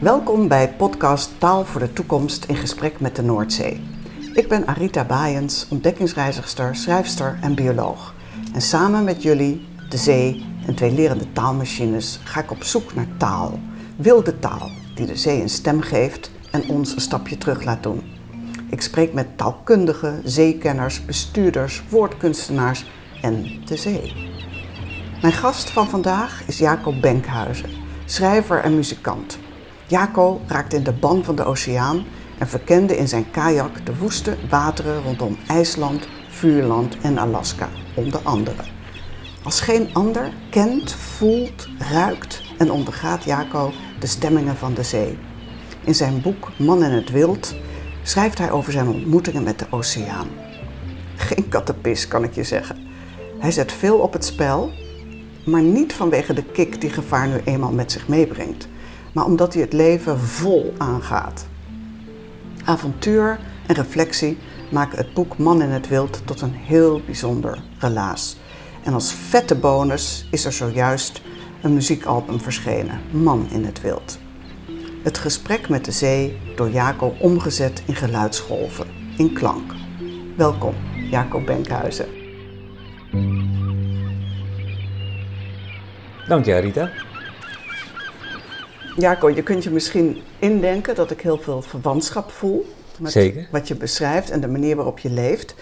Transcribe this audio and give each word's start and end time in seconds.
Welkom 0.00 0.48
bij 0.48 0.74
podcast 0.76 1.30
Taal 1.38 1.64
voor 1.64 1.80
de 1.80 1.92
Toekomst 1.92 2.44
in 2.44 2.56
gesprek 2.56 3.00
met 3.00 3.16
de 3.16 3.22
Noordzee. 3.22 3.80
Ik 4.34 4.48
ben 4.48 4.66
Arita 4.66 5.04
Baaiens, 5.04 5.66
ontdekkingsreizigster, 5.70 6.76
schrijfster 6.76 7.38
en 7.40 7.54
bioloog. 7.54 8.14
En 8.54 8.60
samen 8.60 9.04
met 9.04 9.22
jullie, 9.22 9.66
de 9.88 9.96
zee 9.96 10.44
en 10.66 10.74
twee 10.74 10.92
lerende 10.92 11.32
taalmachines 11.32 12.20
ga 12.24 12.40
ik 12.40 12.50
op 12.50 12.62
zoek 12.62 12.94
naar 12.94 13.08
taal. 13.16 13.58
Wilde 13.96 14.38
taal, 14.38 14.70
die 14.94 15.06
de 15.06 15.16
zee 15.16 15.40
een 15.40 15.48
stem 15.48 15.80
geeft 15.80 16.30
en 16.50 16.68
ons 16.68 16.94
een 16.94 17.00
stapje 17.00 17.38
terug 17.38 17.64
laat 17.64 17.82
doen. 17.82 18.02
Ik 18.70 18.80
spreek 18.80 19.12
met 19.12 19.38
taalkundigen, 19.38 20.20
zeekenners, 20.24 21.04
bestuurders, 21.04 21.82
woordkunstenaars 21.88 22.84
en 23.26 23.46
de 23.64 23.76
zee. 23.76 24.12
Mijn 25.22 25.32
gast 25.32 25.70
van 25.70 25.88
vandaag 25.88 26.42
is 26.46 26.58
Jaco 26.58 27.00
Benkhuizen, 27.00 27.70
schrijver 28.04 28.60
en 28.60 28.74
muzikant. 28.74 29.38
Jaco 29.86 30.40
raakte 30.46 30.76
in 30.76 30.82
de 30.82 30.92
ban 30.92 31.24
van 31.24 31.36
de 31.36 31.44
oceaan 31.44 32.04
en 32.38 32.48
verkende 32.48 32.96
in 32.96 33.08
zijn 33.08 33.30
kajak 33.30 33.86
de 33.86 33.96
woeste 33.96 34.36
wateren 34.48 35.02
rondom 35.02 35.36
IJsland, 35.46 36.08
Vuurland 36.28 36.96
en 37.02 37.18
Alaska, 37.18 37.68
onder 37.94 38.20
andere. 38.22 38.62
Als 39.42 39.60
geen 39.60 39.88
ander 39.94 40.32
kent, 40.50 40.92
voelt, 40.92 41.68
ruikt 41.78 42.42
en 42.58 42.70
ondergaat 42.70 43.24
Jaco 43.24 43.72
de 44.00 44.06
stemmingen 44.06 44.56
van 44.56 44.74
de 44.74 44.82
zee. 44.82 45.18
In 45.84 45.94
zijn 45.94 46.22
boek 46.22 46.50
Man 46.58 46.84
in 46.84 46.90
het 46.90 47.10
Wild 47.10 47.54
schrijft 48.02 48.38
hij 48.38 48.50
over 48.50 48.72
zijn 48.72 48.88
ontmoetingen 48.88 49.42
met 49.42 49.58
de 49.58 49.66
oceaan. 49.70 50.28
Geen 51.16 51.48
kattenpis, 51.48 52.08
kan 52.08 52.24
ik 52.24 52.34
je 52.34 52.44
zeggen. 52.44 52.85
Hij 53.38 53.50
zet 53.50 53.72
veel 53.72 53.98
op 53.98 54.12
het 54.12 54.24
spel, 54.24 54.70
maar 55.44 55.62
niet 55.62 55.92
vanwege 55.92 56.32
de 56.32 56.44
kick 56.44 56.80
die 56.80 56.90
gevaar 56.90 57.28
nu 57.28 57.40
eenmaal 57.44 57.72
met 57.72 57.92
zich 57.92 58.08
meebrengt, 58.08 58.68
maar 59.12 59.24
omdat 59.24 59.52
hij 59.52 59.62
het 59.62 59.72
leven 59.72 60.18
vol 60.20 60.74
aangaat. 60.78 61.46
Avontuur 62.64 63.38
en 63.66 63.74
reflectie 63.74 64.38
maken 64.70 64.98
het 64.98 65.14
boek 65.14 65.38
Man 65.38 65.62
in 65.62 65.70
het 65.70 65.88
Wild 65.88 66.20
tot 66.24 66.40
een 66.40 66.54
heel 66.54 67.00
bijzonder 67.06 67.62
relaas. 67.78 68.36
En 68.84 68.92
als 68.94 69.12
vette 69.12 69.54
bonus 69.54 70.28
is 70.30 70.44
er 70.44 70.52
zojuist 70.52 71.20
een 71.62 71.74
muziekalbum 71.74 72.40
verschenen, 72.40 73.00
Man 73.10 73.46
in 73.50 73.64
het 73.64 73.80
Wild. 73.80 74.18
Het 75.02 75.18
gesprek 75.18 75.68
met 75.68 75.84
de 75.84 75.92
zee 75.92 76.38
door 76.56 76.70
Jaco 76.70 77.14
omgezet 77.20 77.82
in 77.86 77.94
geluidsgolven, 77.94 78.86
in 79.16 79.32
klank. 79.32 79.72
Welkom, 80.36 80.74
Jaco 81.10 81.40
Benkhuizen. 81.40 82.15
Dank 86.28 86.44
je, 86.44 86.56
Rita. 86.56 86.90
Jaco, 88.96 89.30
je 89.30 89.42
kunt 89.42 89.64
je 89.64 89.70
misschien 89.70 90.22
indenken 90.38 90.94
dat 90.94 91.10
ik 91.10 91.20
heel 91.20 91.38
veel 91.38 91.62
verwantschap 91.62 92.30
voel 92.30 92.66
met 92.98 93.12
Zeker. 93.12 93.48
wat 93.50 93.68
je 93.68 93.74
beschrijft 93.74 94.30
en 94.30 94.40
de 94.40 94.48
manier 94.48 94.76
waarop 94.76 94.98
je 94.98 95.10
leeft. 95.10 95.54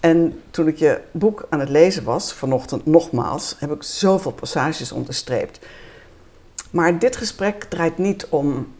En 0.00 0.40
toen 0.50 0.68
ik 0.68 0.76
je 0.76 1.00
boek 1.10 1.46
aan 1.48 1.60
het 1.60 1.68
lezen 1.68 2.04
was, 2.04 2.32
vanochtend 2.32 2.86
nogmaals, 2.86 3.56
heb 3.58 3.70
ik 3.70 3.82
zoveel 3.82 4.32
passages 4.32 4.92
onderstreept. 4.92 5.58
Maar 6.70 6.98
dit 6.98 7.16
gesprek 7.16 7.64
draait 7.64 7.98
niet 7.98 8.26
om 8.28 8.72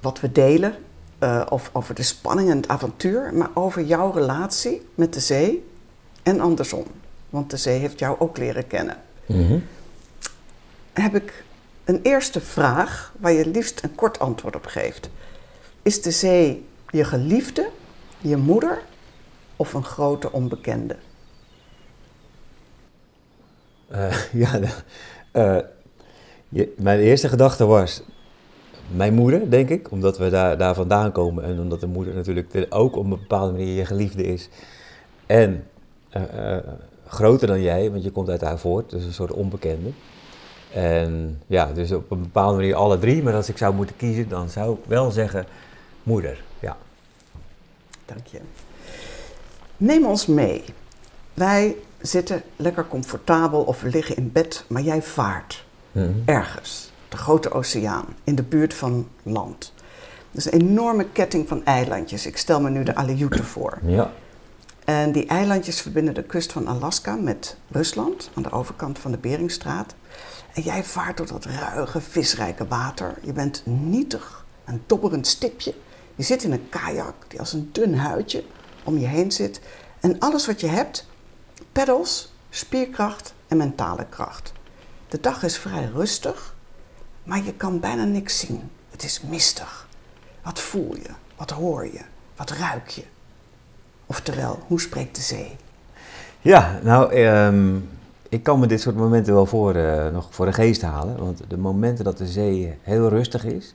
wat 0.00 0.20
we 0.20 0.32
delen, 0.32 0.74
uh, 1.20 1.46
of 1.48 1.70
over 1.72 1.94
de 1.94 2.02
spanning 2.02 2.50
en 2.50 2.56
het 2.56 2.68
avontuur, 2.68 3.34
maar 3.34 3.50
over 3.54 3.82
jouw 3.82 4.10
relatie 4.10 4.82
met 4.94 5.14
de 5.14 5.20
zee 5.20 5.64
en 6.22 6.40
andersom. 6.40 6.84
Want 7.32 7.50
de 7.50 7.56
zee 7.56 7.78
heeft 7.78 7.98
jou 7.98 8.16
ook 8.18 8.36
leren 8.36 8.66
kennen. 8.66 8.96
Mm 9.26 9.64
Heb 10.92 11.14
ik 11.14 11.44
een 11.84 12.00
eerste 12.02 12.40
vraag 12.40 13.12
waar 13.20 13.32
je 13.32 13.46
liefst 13.46 13.82
een 13.82 13.94
kort 13.94 14.18
antwoord 14.18 14.56
op 14.56 14.66
geeft. 14.66 15.10
Is 15.82 16.02
de 16.02 16.10
zee 16.10 16.66
je 16.90 17.04
geliefde, 17.04 17.68
je 18.18 18.36
moeder 18.36 18.82
of 19.56 19.72
een 19.72 19.84
grote 19.84 20.32
onbekende? 20.32 20.96
Uh, 23.92 24.14
ja, 24.42 24.60
uh, 25.32 25.58
je, 26.48 26.74
mijn 26.76 26.98
eerste 26.98 27.28
gedachte 27.28 27.66
was 27.66 28.02
mijn 28.86 29.14
moeder, 29.14 29.50
denk 29.50 29.68
ik, 29.68 29.90
omdat 29.90 30.18
we 30.18 30.30
daar, 30.30 30.58
daar 30.58 30.74
vandaan 30.74 31.12
komen 31.12 31.44
en 31.44 31.60
omdat 31.60 31.80
de 31.80 31.86
moeder 31.86 32.14
natuurlijk 32.14 32.66
ook 32.68 32.96
op 32.96 33.04
een 33.04 33.10
bepaalde 33.10 33.52
manier 33.52 33.74
je 33.76 33.84
geliefde 33.84 34.22
is. 34.22 34.48
En 35.26 35.66
uh, 36.16 36.56
groter 37.12 37.46
dan 37.46 37.62
jij, 37.62 37.90
want 37.90 38.04
je 38.04 38.10
komt 38.10 38.28
uit 38.28 38.40
haar 38.40 38.58
voort, 38.58 38.90
dus 38.90 39.04
een 39.04 39.12
soort 39.12 39.32
onbekende. 39.32 39.90
En 40.72 41.40
ja, 41.46 41.72
dus 41.72 41.92
op 41.92 42.10
een 42.10 42.20
bepaalde 42.20 42.56
manier 42.56 42.74
alle 42.74 42.98
drie, 42.98 43.22
maar 43.22 43.34
als 43.34 43.48
ik 43.48 43.58
zou 43.58 43.74
moeten 43.74 43.96
kiezen, 43.96 44.28
dan 44.28 44.48
zou 44.48 44.74
ik 44.74 44.80
wel 44.86 45.10
zeggen 45.10 45.46
moeder, 46.02 46.42
ja. 46.60 46.76
Dank 48.04 48.26
je. 48.26 48.40
Neem 49.76 50.06
ons 50.06 50.26
mee. 50.26 50.64
Wij 51.34 51.76
zitten 52.00 52.42
lekker 52.56 52.88
comfortabel 52.88 53.62
of 53.62 53.80
we 53.80 53.88
liggen 53.88 54.16
in 54.16 54.32
bed, 54.32 54.64
maar 54.68 54.82
jij 54.82 55.02
vaart 55.02 55.64
Mm 55.92 56.22
ergens, 56.24 56.90
de 57.08 57.16
grote 57.16 57.50
oceaan, 57.50 58.04
in 58.24 58.34
de 58.34 58.42
buurt 58.42 58.74
van 58.74 59.08
land. 59.22 59.72
Dat 60.30 60.46
is 60.46 60.52
een 60.52 60.60
enorme 60.60 61.06
ketting 61.12 61.48
van 61.48 61.64
eilandjes. 61.64 62.26
Ik 62.26 62.36
stel 62.36 62.60
me 62.60 62.70
nu 62.70 62.82
de 62.82 62.94
Aleuten 62.94 63.44
voor. 63.44 63.78
Ja. 63.86 64.12
En 64.84 65.12
die 65.12 65.26
eilandjes 65.26 65.80
verbinden 65.80 66.14
de 66.14 66.22
kust 66.22 66.52
van 66.52 66.66
Alaska 66.66 67.14
met 67.14 67.56
Rusland, 67.68 68.30
aan 68.34 68.42
de 68.42 68.50
overkant 68.50 68.98
van 68.98 69.10
de 69.10 69.18
Beringstraat. 69.18 69.94
En 70.54 70.62
jij 70.62 70.84
vaart 70.84 71.16
door 71.16 71.26
dat 71.26 71.44
ruige, 71.44 72.00
visrijke 72.00 72.66
water. 72.66 73.18
Je 73.22 73.32
bent 73.32 73.62
nietig, 73.64 74.44
een 74.64 74.82
dobberend 74.86 75.26
stipje. 75.26 75.74
Je 76.14 76.22
zit 76.22 76.42
in 76.42 76.52
een 76.52 76.68
kajak 76.68 77.14
die 77.28 77.38
als 77.38 77.52
een 77.52 77.68
dun 77.72 77.94
huidje 77.94 78.44
om 78.84 78.98
je 78.98 79.06
heen 79.06 79.32
zit. 79.32 79.60
En 80.00 80.18
alles 80.18 80.46
wat 80.46 80.60
je 80.60 80.66
hebt, 80.66 81.06
peddels, 81.72 82.32
spierkracht 82.50 83.34
en 83.48 83.56
mentale 83.56 84.06
kracht. 84.08 84.52
De 85.08 85.20
dag 85.20 85.42
is 85.42 85.58
vrij 85.58 85.90
rustig, 85.94 86.54
maar 87.22 87.44
je 87.44 87.54
kan 87.54 87.80
bijna 87.80 88.04
niks 88.04 88.38
zien. 88.38 88.70
Het 88.90 89.02
is 89.02 89.20
mistig. 89.20 89.88
Wat 90.42 90.60
voel 90.60 90.96
je? 90.96 91.10
Wat 91.36 91.50
hoor 91.50 91.84
je? 91.84 92.00
Wat 92.36 92.50
ruik 92.50 92.88
je? 92.88 93.04
Oftewel, 94.12 94.58
hoe 94.66 94.80
spreekt 94.80 95.16
de 95.16 95.22
zee? 95.22 95.56
Ja, 96.40 96.78
nou, 96.82 97.12
ehm, 97.12 97.76
ik 98.28 98.42
kan 98.42 98.60
me 98.60 98.66
dit 98.66 98.80
soort 98.80 98.96
momenten 98.96 99.34
wel 99.34 99.46
voor, 99.46 99.76
uh, 99.76 100.08
nog 100.08 100.28
voor 100.30 100.46
de 100.46 100.52
geest 100.52 100.82
halen. 100.82 101.18
Want 101.18 101.42
de 101.48 101.58
momenten 101.58 102.04
dat 102.04 102.18
de 102.18 102.26
zee 102.26 102.78
heel 102.82 103.08
rustig 103.08 103.44
is 103.44 103.74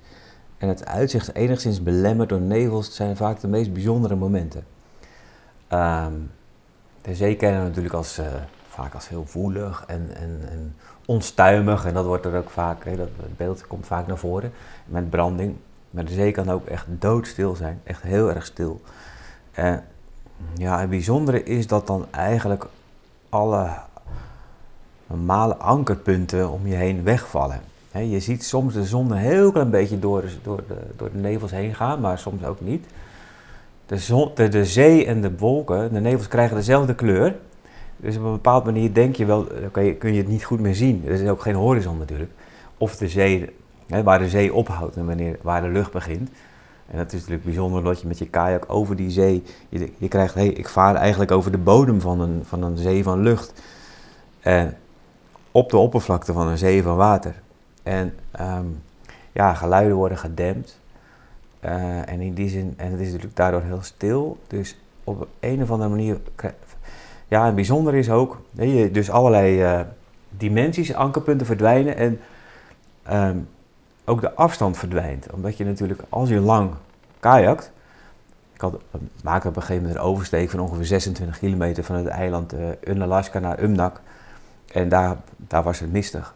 en 0.58 0.68
het 0.68 0.86
uitzicht 0.86 1.36
enigszins 1.36 1.84
belemmerd 1.84 2.30
door 2.30 2.42
nevels, 2.42 2.96
zijn 2.96 3.16
vaak 3.16 3.40
de 3.40 3.48
meest 3.48 3.74
bijzondere 3.74 4.16
momenten. 4.16 4.64
Um, 5.74 6.32
de 7.02 7.16
zee 7.16 7.36
kennen 7.36 7.62
we 7.62 7.68
natuurlijk 7.68 7.96
als, 7.96 8.20
uh, 8.20 8.26
vaak 8.70 8.94
als 8.94 9.10
heel 9.10 9.26
voelig 9.26 9.84
en, 9.88 10.10
en, 10.16 10.40
en, 10.50 10.76
onstuimig. 11.06 11.86
En 11.86 11.94
dat 11.94 12.06
wordt 12.06 12.26
er 12.26 12.38
ook 12.38 12.50
vaak, 12.50 12.86
hè, 12.86 12.96
dat 12.96 13.10
beeld 13.38 13.68
komt 13.68 13.88
vaak 13.88 14.08
naar 14.08 14.18
voren 14.18 14.52
met 14.86 15.10
branding. 15.10 15.56
Maar 15.90 16.06
de 16.06 16.14
zee 16.14 16.32
kan 16.32 16.50
ook 16.50 16.66
echt 16.66 16.86
doodstil 16.90 17.56
zijn, 17.56 17.82
echt 17.84 18.02
heel 18.02 18.30
erg 18.30 18.46
stil. 18.46 18.82
En 19.52 19.84
ja, 20.54 20.80
het 20.80 20.90
bijzondere 20.90 21.44
is 21.44 21.68
dat 21.68 21.88
dan 21.88 22.06
eigenlijk 22.12 22.66
alle 23.30 23.70
normale 25.08 25.56
ankerpunten 25.56 26.50
om 26.50 26.68
je 26.68 26.76
heen 26.76 27.04
wegvallen. 27.04 27.62
Je 27.92 28.20
ziet 28.20 28.44
soms 28.44 28.74
de 28.74 28.86
zon 28.86 29.12
een 29.12 29.18
heel 29.18 29.52
klein 29.52 29.70
beetje 29.70 30.00
door 30.00 30.24
door, 30.44 30.64
de, 30.68 30.76
door 30.96 31.12
de 31.12 31.18
nevels 31.18 31.52
heen 31.52 31.76
gaan, 31.76 32.00
maar 32.00 32.20
soms 32.20 32.44
ook 32.46 32.62
niet. 32.62 32.86
De, 33.86 33.98
zon, 33.98 34.32
de, 34.36 34.66
zee 34.66 35.06
en 35.06 35.22
de 35.22 35.38
wolken, 35.38 35.94
de 35.94 36.00
nevels 36.00 36.28
krijgen 36.28 36.56
dezelfde 36.56 36.96
kleur. 36.96 37.36
Dus 37.98 38.18
op 38.18 38.24
een 38.24 38.32
bepaalde 38.32 38.72
manier 38.72 38.94
denk 38.94 39.16
je 39.16 39.26
wel, 39.26 39.48
kun 39.72 40.14
je, 40.14 40.18
het 40.18 40.28
niet 40.28 40.44
goed 40.44 40.60
meer 40.60 40.76
zien. 40.76 41.04
Er 41.06 41.12
is 41.12 41.30
ook 41.30 41.42
geen 41.42 41.56
horizon 41.56 41.98
natuurlijk. 41.98 42.32
Of 42.78 42.96
de 42.96 43.08
zee, 43.08 43.50
waar 43.88 44.20
de 44.20 44.30
zee 44.30 44.54
ophoudt 44.54 44.96
en 44.96 45.06
wanneer, 45.06 45.38
waar 45.42 45.62
de 45.62 45.68
lucht 45.68 45.92
begint. 45.92 46.30
En 46.92 46.98
dat 46.98 47.08
is 47.08 47.20
natuurlijk 47.20 47.44
bijzonder 47.44 47.84
dat 47.84 48.02
je 48.02 48.08
met 48.08 48.18
je 48.18 48.30
kajak 48.30 48.66
over 48.68 48.96
die 48.96 49.10
zee, 49.10 49.44
je, 49.70 49.92
je 49.98 50.08
krijgt, 50.08 50.34
hé, 50.34 50.42
hey, 50.42 50.50
ik 50.50 50.70
vaar 50.70 50.96
eigenlijk 50.96 51.32
over 51.32 51.52
de 51.52 51.58
bodem 51.58 52.02
van 52.02 52.20
een, 52.20 52.42
van 52.46 52.64
een 52.64 52.78
zee 52.78 53.04
van 53.04 53.20
lucht. 53.20 53.54
En 54.40 54.78
op 55.52 55.70
de 55.70 55.78
oppervlakte 55.78 56.34
van 56.34 56.48
een 56.48 56.58
zee 56.58 56.84
van 56.84 56.96
water. 56.96 57.42
En 57.84 58.14
um, 58.40 58.82
ja, 59.32 59.54
geluiden 59.54 59.96
worden 59.98 60.18
gedempt. 60.18 60.80
Uh, 61.66 62.10
en 62.10 62.22
in 62.22 62.34
die 62.34 62.50
zin, 62.50 62.74
en 62.78 62.92
het 62.92 63.00
is 63.00 63.08
natuurlijk 63.08 63.36
daardoor 63.36 63.62
heel 63.62 63.82
stil. 63.82 64.38
Dus 64.48 64.78
op 65.04 65.28
een 65.40 65.62
of 65.62 65.72
andere 65.72 65.90
manier, 65.90 66.20
ja, 67.28 67.48
en 67.48 67.56
bijzonder 67.56 67.96
is 67.96 68.10
ook, 68.10 68.42
je, 68.52 68.92
dus 68.92 69.10
allerlei 69.10 69.64
uh, 69.64 69.80
dimensies, 70.30 70.94
ankerpunten 70.94 71.46
verdwijnen 71.46 71.98
en 71.98 72.20
um, 73.12 73.48
ook 74.10 74.22
de 74.22 74.34
afstand 74.34 74.78
verdwijnt. 74.78 75.32
Omdat 75.34 75.58
je 75.58 75.66
natuurlijk, 75.66 76.02
als 76.10 76.30
je 76.30 76.40
lang 76.40 76.72
kajakt, 77.20 77.72
ik 78.54 78.62
had, 78.62 78.74
op 78.74 78.82
een 79.24 79.54
gegeven 79.54 79.76
moment 79.76 79.96
een 79.96 80.02
oversteek 80.02 80.50
van 80.50 80.60
ongeveer 80.60 80.86
26 80.86 81.40
kilometer 81.40 81.84
van 81.84 81.96
het 81.96 82.08
eiland 82.08 82.54
uh, 82.54 82.60
Unalaska 82.86 83.40
naar 83.40 83.64
Umnak. 83.64 84.02
En 84.72 84.90
daar, 84.90 85.18
daar 85.38 85.64
was 85.64 85.80
het 85.80 85.92
mistig. 85.92 86.36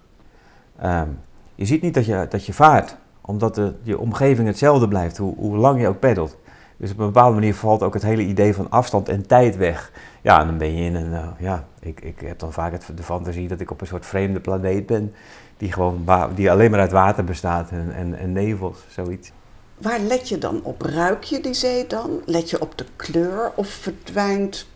Ehm, 0.79 1.07
je 1.55 1.65
ziet 1.65 1.81
niet 1.81 1.93
dat 1.93 2.05
je, 2.05 2.25
dat 2.29 2.45
je 2.45 2.53
vaart, 2.53 2.95
omdat 3.21 3.55
de, 3.55 3.73
je 3.81 3.99
omgeving 3.99 4.47
hetzelfde 4.47 4.87
blijft, 4.87 5.17
hoe, 5.17 5.35
hoe 5.35 5.57
lang 5.57 5.81
je 5.81 5.87
ook 5.87 5.99
peddelt. 5.99 6.37
Dus 6.77 6.91
op 6.91 6.99
een 6.99 7.05
bepaalde 7.05 7.33
manier 7.33 7.55
valt 7.55 7.83
ook 7.83 7.93
het 7.93 8.03
hele 8.03 8.21
idee 8.21 8.53
van 8.53 8.69
afstand 8.69 9.09
en 9.09 9.27
tijd 9.27 9.57
weg. 9.57 9.91
Ja, 10.21 10.39
en 10.39 10.47
dan 10.47 10.57
ben 10.57 10.75
je 10.75 10.83
in 10.83 10.95
een, 10.95 11.11
uh, 11.11 11.27
ja, 11.39 11.65
ik, 11.79 12.01
ik 12.01 12.19
heb 12.19 12.39
dan 12.39 12.53
vaak 12.53 12.71
het, 12.71 12.91
de 12.95 13.03
fantasie 13.03 13.47
dat 13.47 13.59
ik 13.59 13.71
op 13.71 13.81
een 13.81 13.87
soort 13.87 14.05
vreemde 14.05 14.39
planeet 14.39 14.85
ben, 14.85 15.13
die 15.61 15.71
gewoon 15.71 16.05
die 16.35 16.51
alleen 16.51 16.71
maar 16.71 16.79
uit 16.79 16.91
water 16.91 17.23
bestaat 17.23 17.69
en, 17.69 17.93
en, 17.95 18.17
en 18.17 18.31
nevels, 18.31 18.77
zoiets. 18.89 19.31
Waar 19.77 19.99
let 19.99 20.29
je 20.29 20.37
dan 20.37 20.63
op? 20.63 20.81
Ruik 20.81 21.23
je 21.23 21.41
die 21.41 21.53
zee 21.53 21.87
dan? 21.87 22.21
Let 22.25 22.49
je 22.49 22.61
op 22.61 22.77
de 22.77 22.85
kleur 22.95 23.51
of 23.55 23.67
verdwijnt 23.67 24.67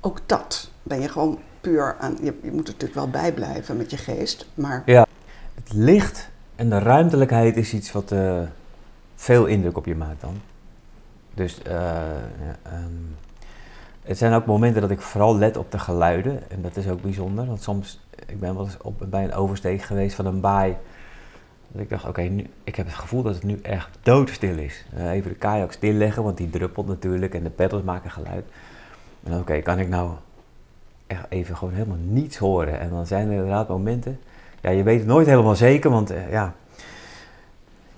ook 0.00 0.18
dat? 0.26 0.70
Ben 0.82 1.00
je 1.00 1.08
gewoon 1.08 1.38
puur 1.60 1.96
aan. 1.98 2.16
Je, 2.22 2.38
je 2.42 2.50
moet 2.50 2.66
er 2.66 2.72
natuurlijk 2.72 2.94
wel 2.94 3.10
bijblijven 3.10 3.76
met 3.76 3.90
je 3.90 3.96
geest, 3.96 4.46
maar. 4.54 4.82
Ja, 4.86 5.06
het 5.54 5.72
licht 5.72 6.30
en 6.56 6.70
de 6.70 6.78
ruimtelijkheid 6.78 7.56
is 7.56 7.72
iets 7.72 7.92
wat 7.92 8.12
uh, 8.12 8.40
veel 9.14 9.46
indruk 9.46 9.76
op 9.76 9.86
je 9.86 9.94
maakt 9.94 10.20
dan. 10.20 10.40
Dus 11.34 11.60
uh, 11.68 12.00
um, 12.72 13.16
het 14.02 14.18
zijn 14.18 14.32
ook 14.32 14.46
momenten 14.46 14.80
dat 14.80 14.90
ik 14.90 15.00
vooral 15.00 15.36
let 15.36 15.56
op 15.56 15.70
de 15.70 15.78
geluiden. 15.78 16.50
En 16.50 16.62
dat 16.62 16.76
is 16.76 16.88
ook 16.88 17.02
bijzonder. 17.02 17.46
Want 17.46 17.62
soms, 17.62 18.01
ik 18.26 18.40
ben 18.40 18.54
wel 18.54 18.64
eens 18.64 18.76
op, 18.82 19.06
bij 19.10 19.24
een 19.24 19.34
oversteek 19.34 19.82
geweest 19.82 20.14
van 20.14 20.26
een 20.26 20.40
baai. 20.40 20.76
Dat 21.68 21.82
ik 21.82 21.88
dacht, 21.88 22.08
oké, 22.08 22.22
nu 22.22 22.46
ik 22.64 22.74
heb 22.74 22.86
het 22.86 22.94
gevoel 22.94 23.22
dat 23.22 23.34
het 23.34 23.42
nu 23.42 23.58
echt 23.62 23.88
doodstil 24.02 24.58
is. 24.58 24.84
Uh, 24.96 25.10
even 25.10 25.30
de 25.30 25.36
kajak 25.36 25.72
stilleggen, 25.72 26.22
want 26.22 26.36
die 26.36 26.50
druppelt 26.50 26.86
natuurlijk 26.86 27.34
en 27.34 27.42
de 27.42 27.50
peddels 27.50 27.82
maken 27.82 28.10
geluid. 28.10 28.44
En 29.22 29.38
oké, 29.38 29.60
kan 29.60 29.78
ik 29.78 29.88
nou 29.88 30.10
echt 31.06 31.24
even 31.28 31.56
gewoon 31.56 31.74
helemaal 31.74 31.98
niets 32.04 32.36
horen? 32.36 32.80
En 32.80 32.90
dan 32.90 33.06
zijn 33.06 33.26
er 33.26 33.32
inderdaad 33.32 33.68
momenten, 33.68 34.18
ja, 34.60 34.70
je 34.70 34.82
weet 34.82 34.98
het 34.98 35.08
nooit 35.08 35.26
helemaal 35.26 35.56
zeker, 35.56 35.90
want 35.90 36.12
uh, 36.12 36.30
ja, 36.30 36.54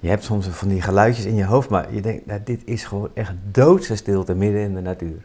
je 0.00 0.08
hebt 0.08 0.24
soms 0.24 0.46
van 0.46 0.68
die 0.68 0.82
geluidjes 0.82 1.24
in 1.24 1.34
je 1.34 1.44
hoofd, 1.44 1.68
maar 1.68 1.94
je 1.94 2.00
denkt, 2.00 2.26
nou, 2.26 2.40
dit 2.44 2.62
is 2.64 2.84
gewoon 2.84 3.10
echt 3.14 3.32
doodse 3.50 3.96
stilte 3.96 4.34
midden 4.34 4.60
in 4.60 4.74
de 4.74 4.80
natuur. 4.80 5.24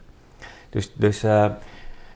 Dus, 0.70 0.92
dus 0.94 1.24
uh, 1.24 1.50